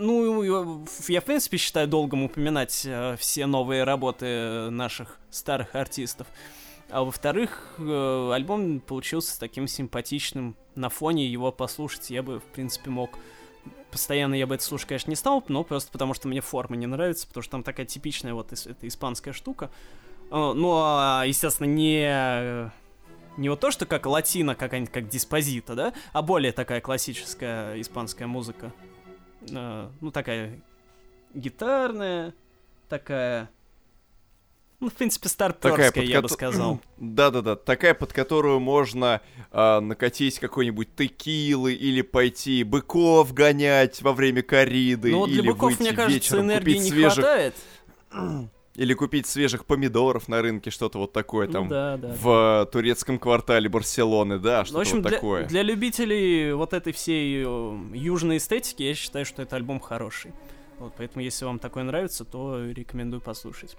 [0.00, 6.26] ну, я, в принципе, считаю долгом упоминать э, все новые работы наших старых артистов.
[6.90, 10.56] А во-вторых, э, альбом получился таким симпатичным.
[10.74, 13.10] На фоне его послушать я бы, в принципе, мог...
[13.90, 16.86] Постоянно я бы это слушать, конечно, не стал, но просто потому, что мне форма не
[16.86, 19.70] нравится, потому что там такая типичная вот эта испанская штука.
[20.30, 22.70] Э, ну, а, естественно, не
[23.36, 28.26] не вот то, что как латина какая-нибудь, как диспозита, да, а более такая классическая испанская
[28.26, 28.72] музыка
[29.48, 30.60] э, ну, такая
[31.34, 32.34] гитарная,
[32.88, 33.50] такая...
[34.80, 36.22] Ну, в принципе, старперская, я ко...
[36.22, 36.80] бы сказал.
[36.96, 39.20] Да-да-да, такая, под которую можно
[39.52, 45.10] э, накатить какой-нибудь текилы или пойти быков гонять во время кориды.
[45.10, 47.24] Ну, для быков, мне кажется, энергии не свежих...
[47.24, 47.54] хватает.
[48.76, 52.24] Или купить свежих помидоров на рынке, что-то вот такое ну там ну, да, да, в
[52.24, 52.64] да.
[52.66, 55.44] турецком квартале Барселоны, да, что-то ну, в общем, вот для, такое.
[55.46, 60.32] Для любителей вот этой всей э, южной эстетики, я считаю, что это альбом хороший.
[60.78, 63.76] Вот, поэтому, если вам такое нравится, то рекомендую послушать.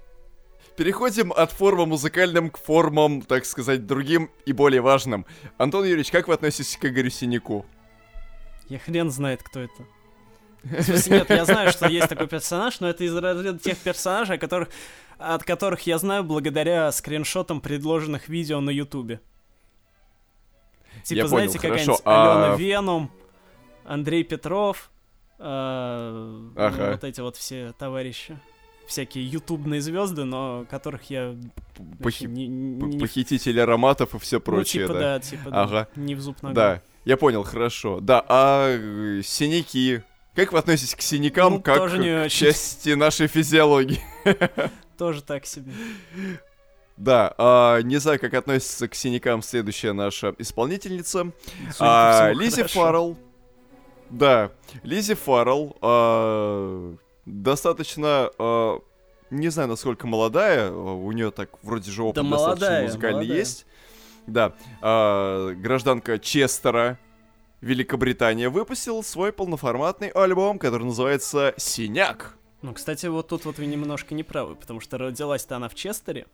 [0.76, 5.26] Переходим от формы музыкальным к формам, так сказать, другим и более важным.
[5.58, 7.66] Антон Юрьевич, как вы относитесь к Игорю Синяку?
[8.68, 9.84] Я хрен знает, кто это.
[10.64, 14.68] Нет, я знаю, что есть такой персонаж, но это из разряда тех персонажей, которых,
[15.18, 19.20] от которых я знаю благодаря скриншотам предложенных видео на Ютубе.
[21.04, 22.44] Типа, я знаете, какая-нибудь а...
[22.44, 23.10] Алена Веном,
[23.84, 24.90] Андрей Петров,
[25.38, 25.42] э,
[26.56, 26.92] ага.
[26.92, 28.38] вот эти вот все товарищи.
[28.86, 31.36] Всякие ютубные звезды, но которых я...
[32.02, 32.26] Похи...
[32.26, 35.14] Не, не, Похитители ароматов и все ну, прочее, ну, типа, да?
[35.14, 35.88] да, типа, ага.
[35.94, 36.54] да, не в зуб ногам.
[36.54, 38.00] Да, я понял, хорошо.
[38.00, 40.02] Да, а э, синяки,
[40.34, 44.00] как вы относитесь к синякам, ну, как к части нашей физиологии?
[44.98, 45.72] Тоже так себе.
[46.96, 51.32] Да, а, не знаю, как относится к синякам следующая наша исполнительница.
[51.78, 53.16] А, Лизи Фаррелл.
[54.10, 54.52] Да,
[54.82, 58.78] Лизи Фаррелл а, достаточно, а,
[59.30, 63.38] не знаю, насколько молодая, у нее так вроде же опыт да достаточно молодая, музыкальный молодая.
[63.38, 63.66] есть.
[64.26, 66.98] Да, а, гражданка Честера,
[67.62, 72.36] Великобритания выпустила свой полноформатный альбом, который называется «Синяк».
[72.60, 76.26] Ну, кстати, вот тут вот вы немножко не правы, потому что родилась-то она в Честере,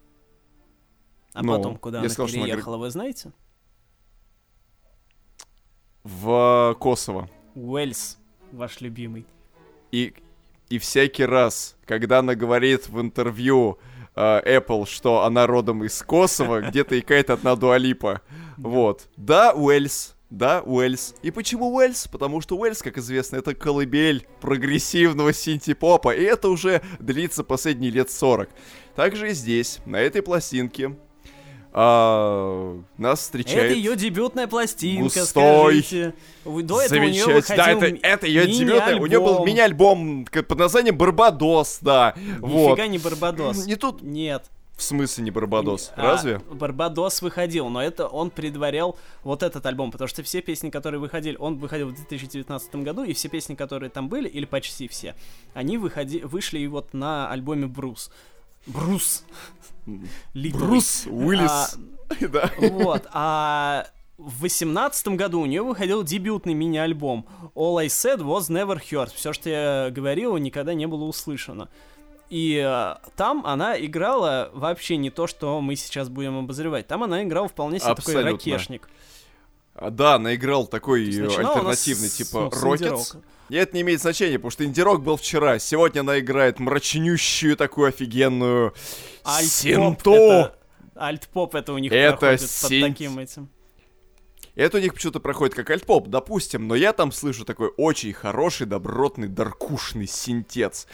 [1.35, 2.85] а ну, потом куда она сказал, переехала, она...
[2.85, 3.33] вы знаете?
[6.03, 7.29] В Косово.
[7.55, 8.19] Уэльс,
[8.53, 9.27] ваш любимый.
[9.93, 10.15] И,
[10.71, 13.79] и всякий раз, когда она говорит в интервью
[14.15, 18.23] э, Apple, что она родом из Косово, где-то икает одна дуалипа.
[18.57, 19.09] Вот.
[19.17, 21.15] Да, Уэльс, да, Уэльс.
[21.23, 22.07] И почему Уэльс?
[22.09, 28.11] Потому что Уэльс, как известно, это колыбель прогрессивного синти-попа, и это уже длится последние лет
[28.11, 28.51] 40.
[28.95, 30.97] Также и здесь, на этой пластинке,
[31.73, 33.71] а, нас встречает...
[33.71, 36.15] Это ее дебютная пластинка, густой, скажите.
[36.45, 38.97] До этого у нее Да, это, это ее дебютная.
[38.97, 42.15] У нее был мини-альбом под названием Барбадос, да.
[42.17, 42.89] Нифига вот.
[42.89, 43.67] не Барбадос.
[43.67, 44.03] Не тут...
[44.03, 44.51] Нет.
[44.79, 45.91] В смысле не Барбадос?
[45.97, 46.39] А, Разве?
[46.39, 51.37] Барбадос выходил, но это он предварял вот этот альбом, потому что все песни, которые выходили,
[51.37, 55.17] он выходил в 2019 году, и все песни, которые там были, или почти все,
[55.53, 58.13] они выходи, вышли и вот на альбоме Брус.
[58.69, 59.25] Брус.
[60.35, 61.51] Брус Уиллис.
[61.51, 62.53] А, да.
[62.59, 67.27] Вот, а в восемнадцатом году у нее выходил дебютный мини-альбом
[67.57, 69.11] All I Said Was Never Heard.
[69.13, 71.69] Все, что я говорил, никогда не было услышано.
[72.31, 76.87] И э, там она играла вообще не то, что мы сейчас будем обозревать.
[76.87, 78.33] Там она играла вполне себе Абсолютно.
[78.33, 78.89] такой ракешник.
[79.75, 83.15] А, да, она играл такой альтернативный, типа Рокетс.
[83.49, 85.59] И это не имеет значения, потому что инди-рок был вчера.
[85.59, 88.75] Сегодня она играет мрачнющую такую офигенную
[89.41, 90.51] синту.
[90.95, 92.83] Альт-поп это у них это проходит син...
[92.83, 93.49] под таким этим.
[94.55, 98.67] Это у них почему-то проходит как альт-поп, допустим, но я там слышу такой очень хороший,
[98.67, 100.89] добротный, даркушный синтец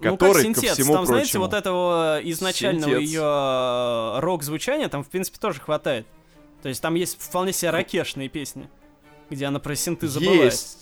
[0.00, 4.88] который, ну, как синтез, ко всему там, прочему, знаете, вот этого изначального ее э, рок-звучания
[4.88, 6.06] там, в принципе, тоже хватает.
[6.62, 8.68] То есть там есть вполне себе ракешные песни,
[9.30, 10.52] где она про синты забывает.
[10.52, 10.78] Есть.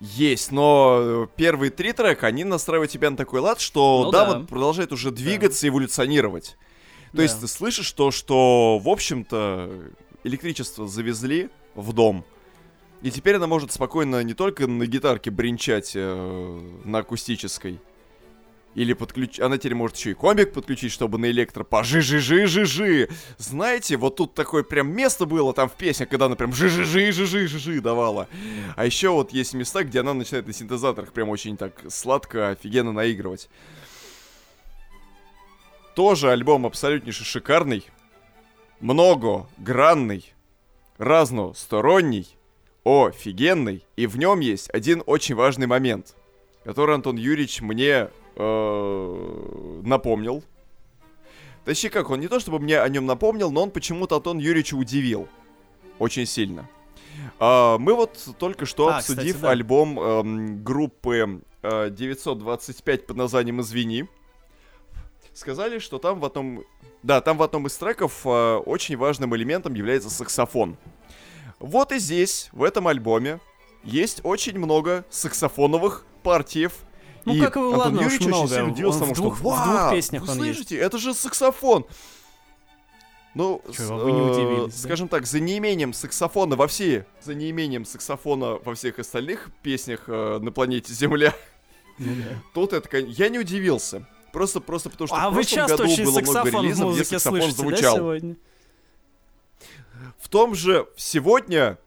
[0.00, 4.38] Есть, но первые три трека, они настраивают тебя на такой лад, что ну, да, да,
[4.38, 5.68] вот продолжает уже двигаться, да.
[5.68, 6.56] эволюционировать.
[7.12, 7.22] То да.
[7.22, 9.92] есть ты слышишь то, что, в общем-то,
[10.24, 12.24] электричество завезли в дом,
[13.02, 17.80] и теперь она может спокойно не только на гитарке бренчать э, на акустической,
[18.74, 19.40] или подключ...
[19.40, 23.08] Она теперь может еще и комик подключить, чтобы на электро пожи-жи-жи-жи-жи.
[23.38, 28.28] Знаете, вот тут такое прям место было там в песнях, когда она прям жи-жи-жи-жи-жи-жи давала.
[28.76, 32.92] А еще вот есть места, где она начинает на синтезаторах прям очень так сладко, офигенно
[32.92, 33.48] наигрывать.
[35.94, 37.86] Тоже альбом абсолютнейше шикарный.
[38.80, 40.32] Многогранный.
[40.98, 42.36] Разносторонний.
[42.84, 43.84] Офигенный.
[43.96, 46.16] И в нем есть один очень важный момент,
[46.64, 50.42] который Антон Юрьевич мне э, напомнил.
[51.64, 54.74] Точнее как, он не то чтобы мне о нем напомнил, но он почему-то Антон Юрьевича
[54.74, 55.28] удивил.
[55.98, 56.68] Очень сильно.
[57.38, 59.50] А, мы вот только что, а, обсудив кстати, да.
[59.50, 60.22] альбом э,
[60.62, 64.06] группы э, 925 под названием «Извини»,
[65.32, 66.64] сказали, что там в одном...
[67.02, 70.76] Да, там в одном из треков э, очень важным элементом является саксофон.
[71.58, 73.40] Вот и здесь, в этом альбоме,
[73.82, 76.72] есть очень много саксофоновых партиев,
[77.24, 78.52] ну, и как его, ладно, Юрьевич очень много.
[78.52, 80.86] очень удивился тому, в двух, что, в двух песнях вы он слышите, есть.
[80.86, 81.86] это же саксофон.
[83.34, 85.16] Ну, Чего, вы не э, удивились, скажем да?
[85.16, 90.52] так, за неимением саксофона во все, за неимением саксофона во всех остальных песнях э, на
[90.52, 91.34] планете Земля,
[91.98, 92.42] ну, да.
[92.54, 94.06] тут это, я не удивился.
[94.32, 97.94] Просто, просто потому что а в прошлом году было много релизов, где саксофон слышите, звучал.
[97.94, 98.36] Да, сегодня?
[100.18, 101.78] В том же сегодня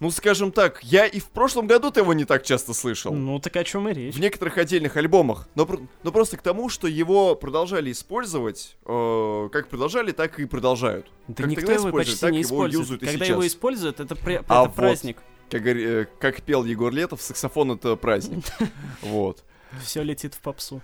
[0.00, 3.12] ну, скажем так, я и в прошлом году-то его не так часто слышал.
[3.12, 4.14] Ну, так о чем и речь.
[4.14, 5.48] В некоторых отдельных альбомах.
[5.56, 5.68] Но,
[6.04, 11.06] но просто к тому, что его продолжали использовать, э, как продолжали, так и продолжают.
[11.26, 13.00] Да как никто его почти так не использует.
[13.00, 14.34] Когда его используют, это, при...
[14.46, 15.16] а это праздник.
[15.16, 18.44] Вот, как, э, как пел Егор Летов, саксофон это праздник.
[19.02, 19.42] Вот.
[19.82, 20.80] Все летит в попсу.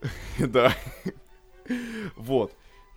[0.38, 0.72] Да.
[2.16, 2.52] Вот.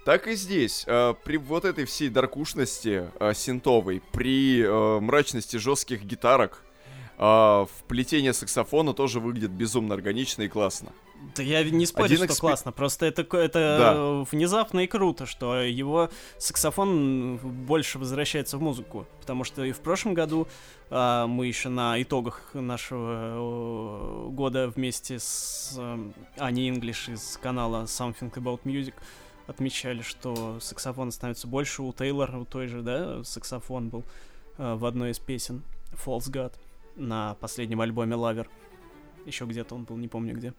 [0.06, 0.84] Так и здесь.
[0.86, 6.62] Э, при вот этой всей даркушности э, синтовой, при э, мрачности жестких гитарок,
[7.18, 10.92] э, вплетение саксофона тоже выглядит безумно органично и классно.
[11.36, 12.40] Да я не спорю, Один что эксп...
[12.40, 14.26] классно, просто это, это да.
[14.32, 20.14] внезапно и круто, что его саксофон больше возвращается в музыку, потому что и в прошлом
[20.14, 20.48] году
[20.92, 28.60] мы еще на итогах нашего года вместе с а, Аней Инглиш из канала Something About
[28.66, 28.94] Music
[29.48, 31.82] отмечали, что саксофон становится больше.
[31.82, 34.04] У Тейлора, у той же, да, саксофон был
[34.58, 36.54] э, в одной из песен False God
[36.96, 38.50] на последнем альбоме Lover.
[39.26, 40.54] Еще где-то он был, не помню где.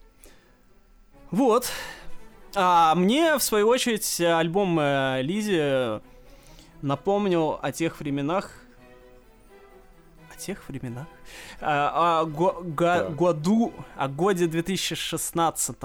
[1.31, 1.71] Вот.
[2.55, 6.01] А мне, в свою очередь, альбом э, Лизи
[6.83, 8.53] напомнил о тех временах,
[10.33, 11.07] о тех временах,
[11.61, 13.09] а, о, го, го, да.
[13.09, 15.77] году, о годе 2016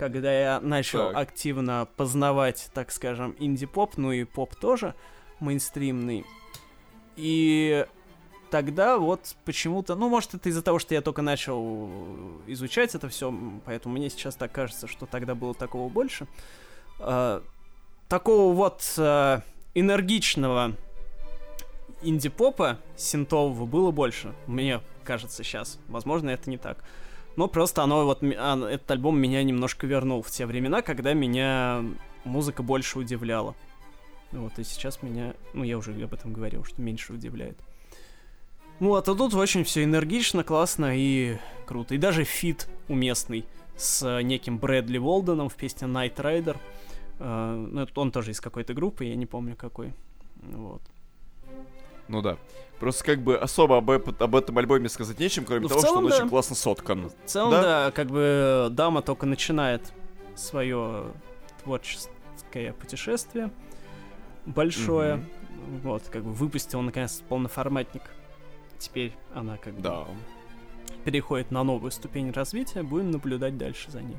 [0.00, 1.16] когда я начал так.
[1.18, 4.94] активно познавать, так скажем, инди-поп, ну и поп тоже,
[5.40, 6.24] мейнстримный.
[7.16, 7.86] И
[8.50, 11.90] тогда вот почему-то, ну, может, это из-за того, что я только начал
[12.46, 13.30] изучать это все,
[13.66, 16.26] поэтому мне сейчас так кажется, что тогда было такого больше.
[16.98, 17.42] Э,
[18.08, 19.40] такого вот э,
[19.74, 20.76] энергичного
[22.00, 25.78] инди-попа синтового было больше, мне кажется сейчас.
[25.88, 26.78] Возможно, это не так.
[27.36, 31.84] Но просто оно вот, а, этот альбом меня немножко вернул в те времена, когда меня
[32.24, 33.54] музыка больше удивляла.
[34.32, 37.58] Вот, и сейчас меня, ну, я уже об этом говорил, что меньше удивляет.
[38.78, 41.94] Вот, а тут очень все энергично, классно и круто.
[41.94, 43.44] И даже фит уместный
[43.76, 46.56] с неким Брэдли Волденом в песне Night Rider.
[47.18, 49.92] Uh, ну, он тоже из какой-то группы, я не помню какой.
[50.36, 50.80] Вот.
[52.10, 52.36] Ну да.
[52.80, 56.04] Просто как бы особо об, об этом альбоме сказать нечем, кроме ну, того, целом, что
[56.04, 56.16] он да.
[56.16, 57.08] очень классно соткан.
[57.08, 57.62] В целом, да?
[57.62, 59.92] да, как бы дама только начинает
[60.34, 61.12] свое
[61.62, 63.50] творческое путешествие
[64.44, 65.16] большое.
[65.16, 65.24] Угу.
[65.82, 68.02] Вот, как бы выпустил наконец полноформатник.
[68.78, 70.06] Теперь она как бы да.
[71.04, 72.82] переходит на новую ступень развития.
[72.82, 74.16] Будем наблюдать дальше за ней.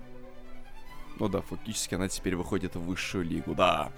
[1.20, 3.92] Ну да, фактически она теперь выходит в высшую лигу, да.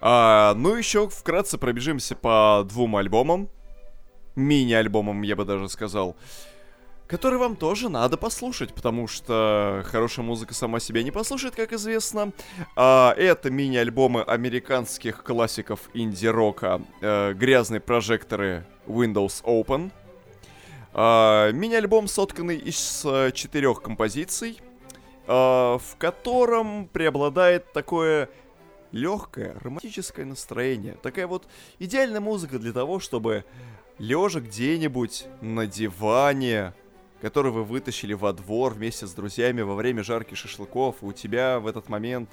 [0.00, 3.48] А, ну еще вкратце пробежимся по двум альбомам.
[4.36, 6.16] Мини-альбомам, я бы даже сказал
[7.08, 12.32] который вам тоже надо послушать, потому что хорошая музыка сама себя не послушает, как известно.
[12.76, 19.90] А, это мини-альбомы американских классиков инди-рока э, «Грязные прожекторы Windows Open».
[20.92, 24.60] А, мини-альбом сотканный из э, четырех композиций,
[25.28, 28.30] в котором преобладает такое
[28.92, 30.96] легкое романтическое настроение.
[31.02, 31.46] Такая вот
[31.78, 33.44] идеальная музыка для того, чтобы
[33.98, 36.72] лежа где-нибудь на диване,
[37.20, 41.66] который вы вытащили во двор вместе с друзьями во время жарки шашлыков, у тебя в
[41.66, 42.30] этот момент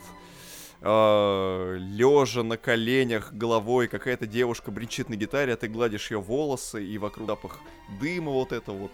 [0.82, 6.86] э, лежа на коленях головой какая-то девушка бренчит на гитаре, а ты гладишь ее волосы,
[6.86, 7.60] и вокруг запах
[8.00, 8.92] дыма вот это вот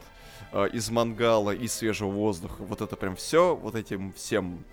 [0.74, 2.64] из мангала и свежего воздуха.
[2.64, 4.64] Вот это прям все, вот этим всем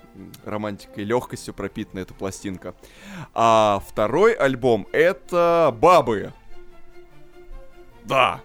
[0.44, 2.74] романтикой, легкостью пропитана эта пластинка.
[3.34, 6.32] А второй альбом это «Бабы».
[8.04, 8.42] Да,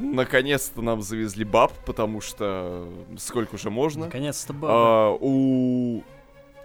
[0.00, 4.06] Наконец-то нам завезли баб, потому что сколько уже можно.
[4.06, 4.70] Наконец-то баб.
[4.72, 6.02] А, у,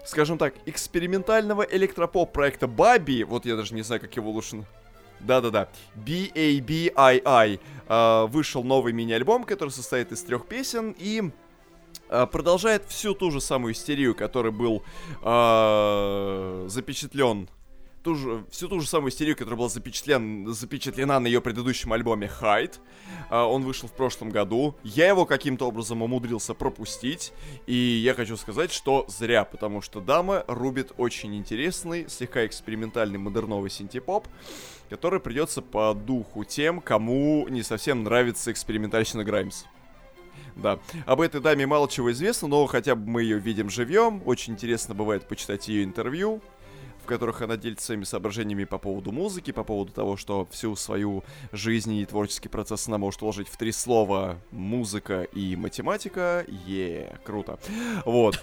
[0.06, 4.64] скажем так, экспериментального электропоп проекта Баби, вот я даже не знаю, как его лучше...
[5.26, 5.70] Да-да-да.
[5.96, 7.60] B-A-B-I-I.
[7.88, 11.32] А, вышел новый мини-альбом, который состоит из трех песен и
[12.10, 14.84] а, продолжает всю ту же самую истерию, который был
[15.22, 17.50] а, запечатлен
[18.06, 22.30] ту же, всю ту же самую истерию, которая была запечатлен, запечатлена на ее предыдущем альбоме
[22.40, 22.76] Hyde.
[23.32, 24.76] Uh, он вышел в прошлом году.
[24.84, 27.34] Я его каким-то образом умудрился пропустить.
[27.66, 33.72] И я хочу сказать, что зря, потому что дама рубит очень интересный, слегка экспериментальный модерновый
[33.72, 34.28] синтепоп,
[34.90, 39.66] который придется по духу тем, кому не совсем нравится экспериментальщина Граймс.
[40.56, 40.80] Да.
[41.06, 44.22] Об этой даме мало чего известно, но хотя бы мы ее видим живьем.
[44.26, 46.42] Очень интересно бывает почитать ее интервью
[47.06, 51.24] в которых она делится своими соображениями по поводу музыки, по поводу того, что всю свою
[51.52, 56.44] жизнь и творческий процесс она может уложить в три слова «музыка» и «математика».
[56.66, 57.60] Е, круто.
[58.06, 58.42] Вот.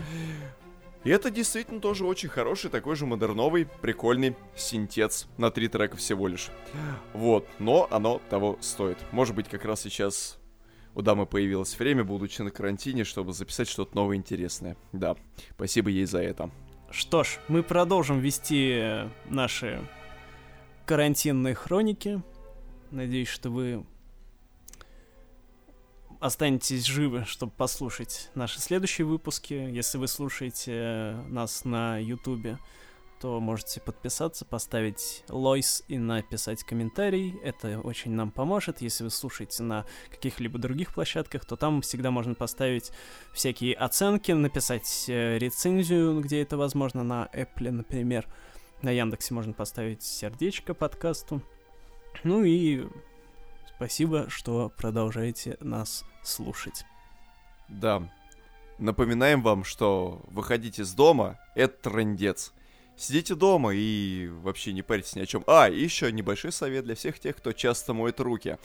[1.04, 6.28] И это действительно тоже очень хороший, такой же модерновый, прикольный синтец на три трека всего
[6.28, 6.50] лишь.
[7.12, 8.98] Вот, но оно того стоит.
[9.10, 10.38] Может быть, как раз сейчас
[10.94, 14.76] у дамы появилось время, будучи на карантине, чтобы записать что-то новое интересное.
[14.92, 15.16] Да,
[15.54, 16.50] спасибо ей за это.
[16.90, 19.80] Что ж, мы продолжим вести наши
[20.86, 22.22] карантинные хроники.
[22.90, 23.84] Надеюсь, что вы
[26.22, 29.54] останетесь живы, чтобы послушать наши следующие выпуски.
[29.54, 32.58] Если вы слушаете нас на Ютубе,
[33.20, 37.34] то можете подписаться, поставить лойс и написать комментарий.
[37.42, 38.80] Это очень нам поможет.
[38.80, 42.92] Если вы слушаете на каких-либо других площадках, то там всегда можно поставить
[43.32, 48.28] всякие оценки, написать э, рецензию, где это возможно, на Apple, например.
[48.80, 51.42] На Яндексе можно поставить сердечко подкасту.
[52.22, 52.86] Ну и
[53.82, 56.84] спасибо, что продолжаете нас слушать.
[57.68, 58.08] Да.
[58.78, 62.52] Напоминаем вам, что выходить из дома— это трендец.
[62.96, 65.42] Сидите дома и вообще не парьтесь ни о чем.
[65.48, 68.56] А, еще небольшой совет для всех тех, кто часто моет руки.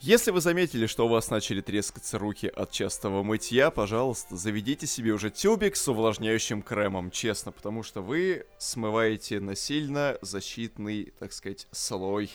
[0.00, 5.12] Если вы заметили, что у вас начали трескаться руки от частого мытья, пожалуйста, заведите себе
[5.12, 12.30] уже тюбик с увлажняющим кремом, честно, потому что вы смываете насильно защитный, так сказать, слой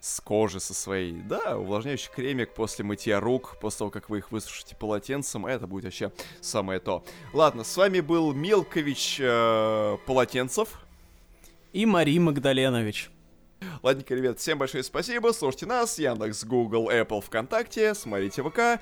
[0.00, 1.20] с кожи со своей.
[1.20, 5.84] Да, увлажняющий кремик после мытья рук, после того, как вы их высушите полотенцем, это будет
[5.84, 7.04] вообще самое то.
[7.34, 10.80] Ладно, с вами был Милкович э, Полотенцев.
[11.74, 13.10] И Мария Магдаленович.
[13.82, 15.32] Ладненько, ребят, всем большое спасибо.
[15.32, 18.80] Слушайте нас, Яндекс, Google, Apple, ВКонтакте, смотрите ВК.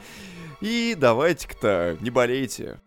[0.61, 2.81] И давайте-ка-то, не болейте.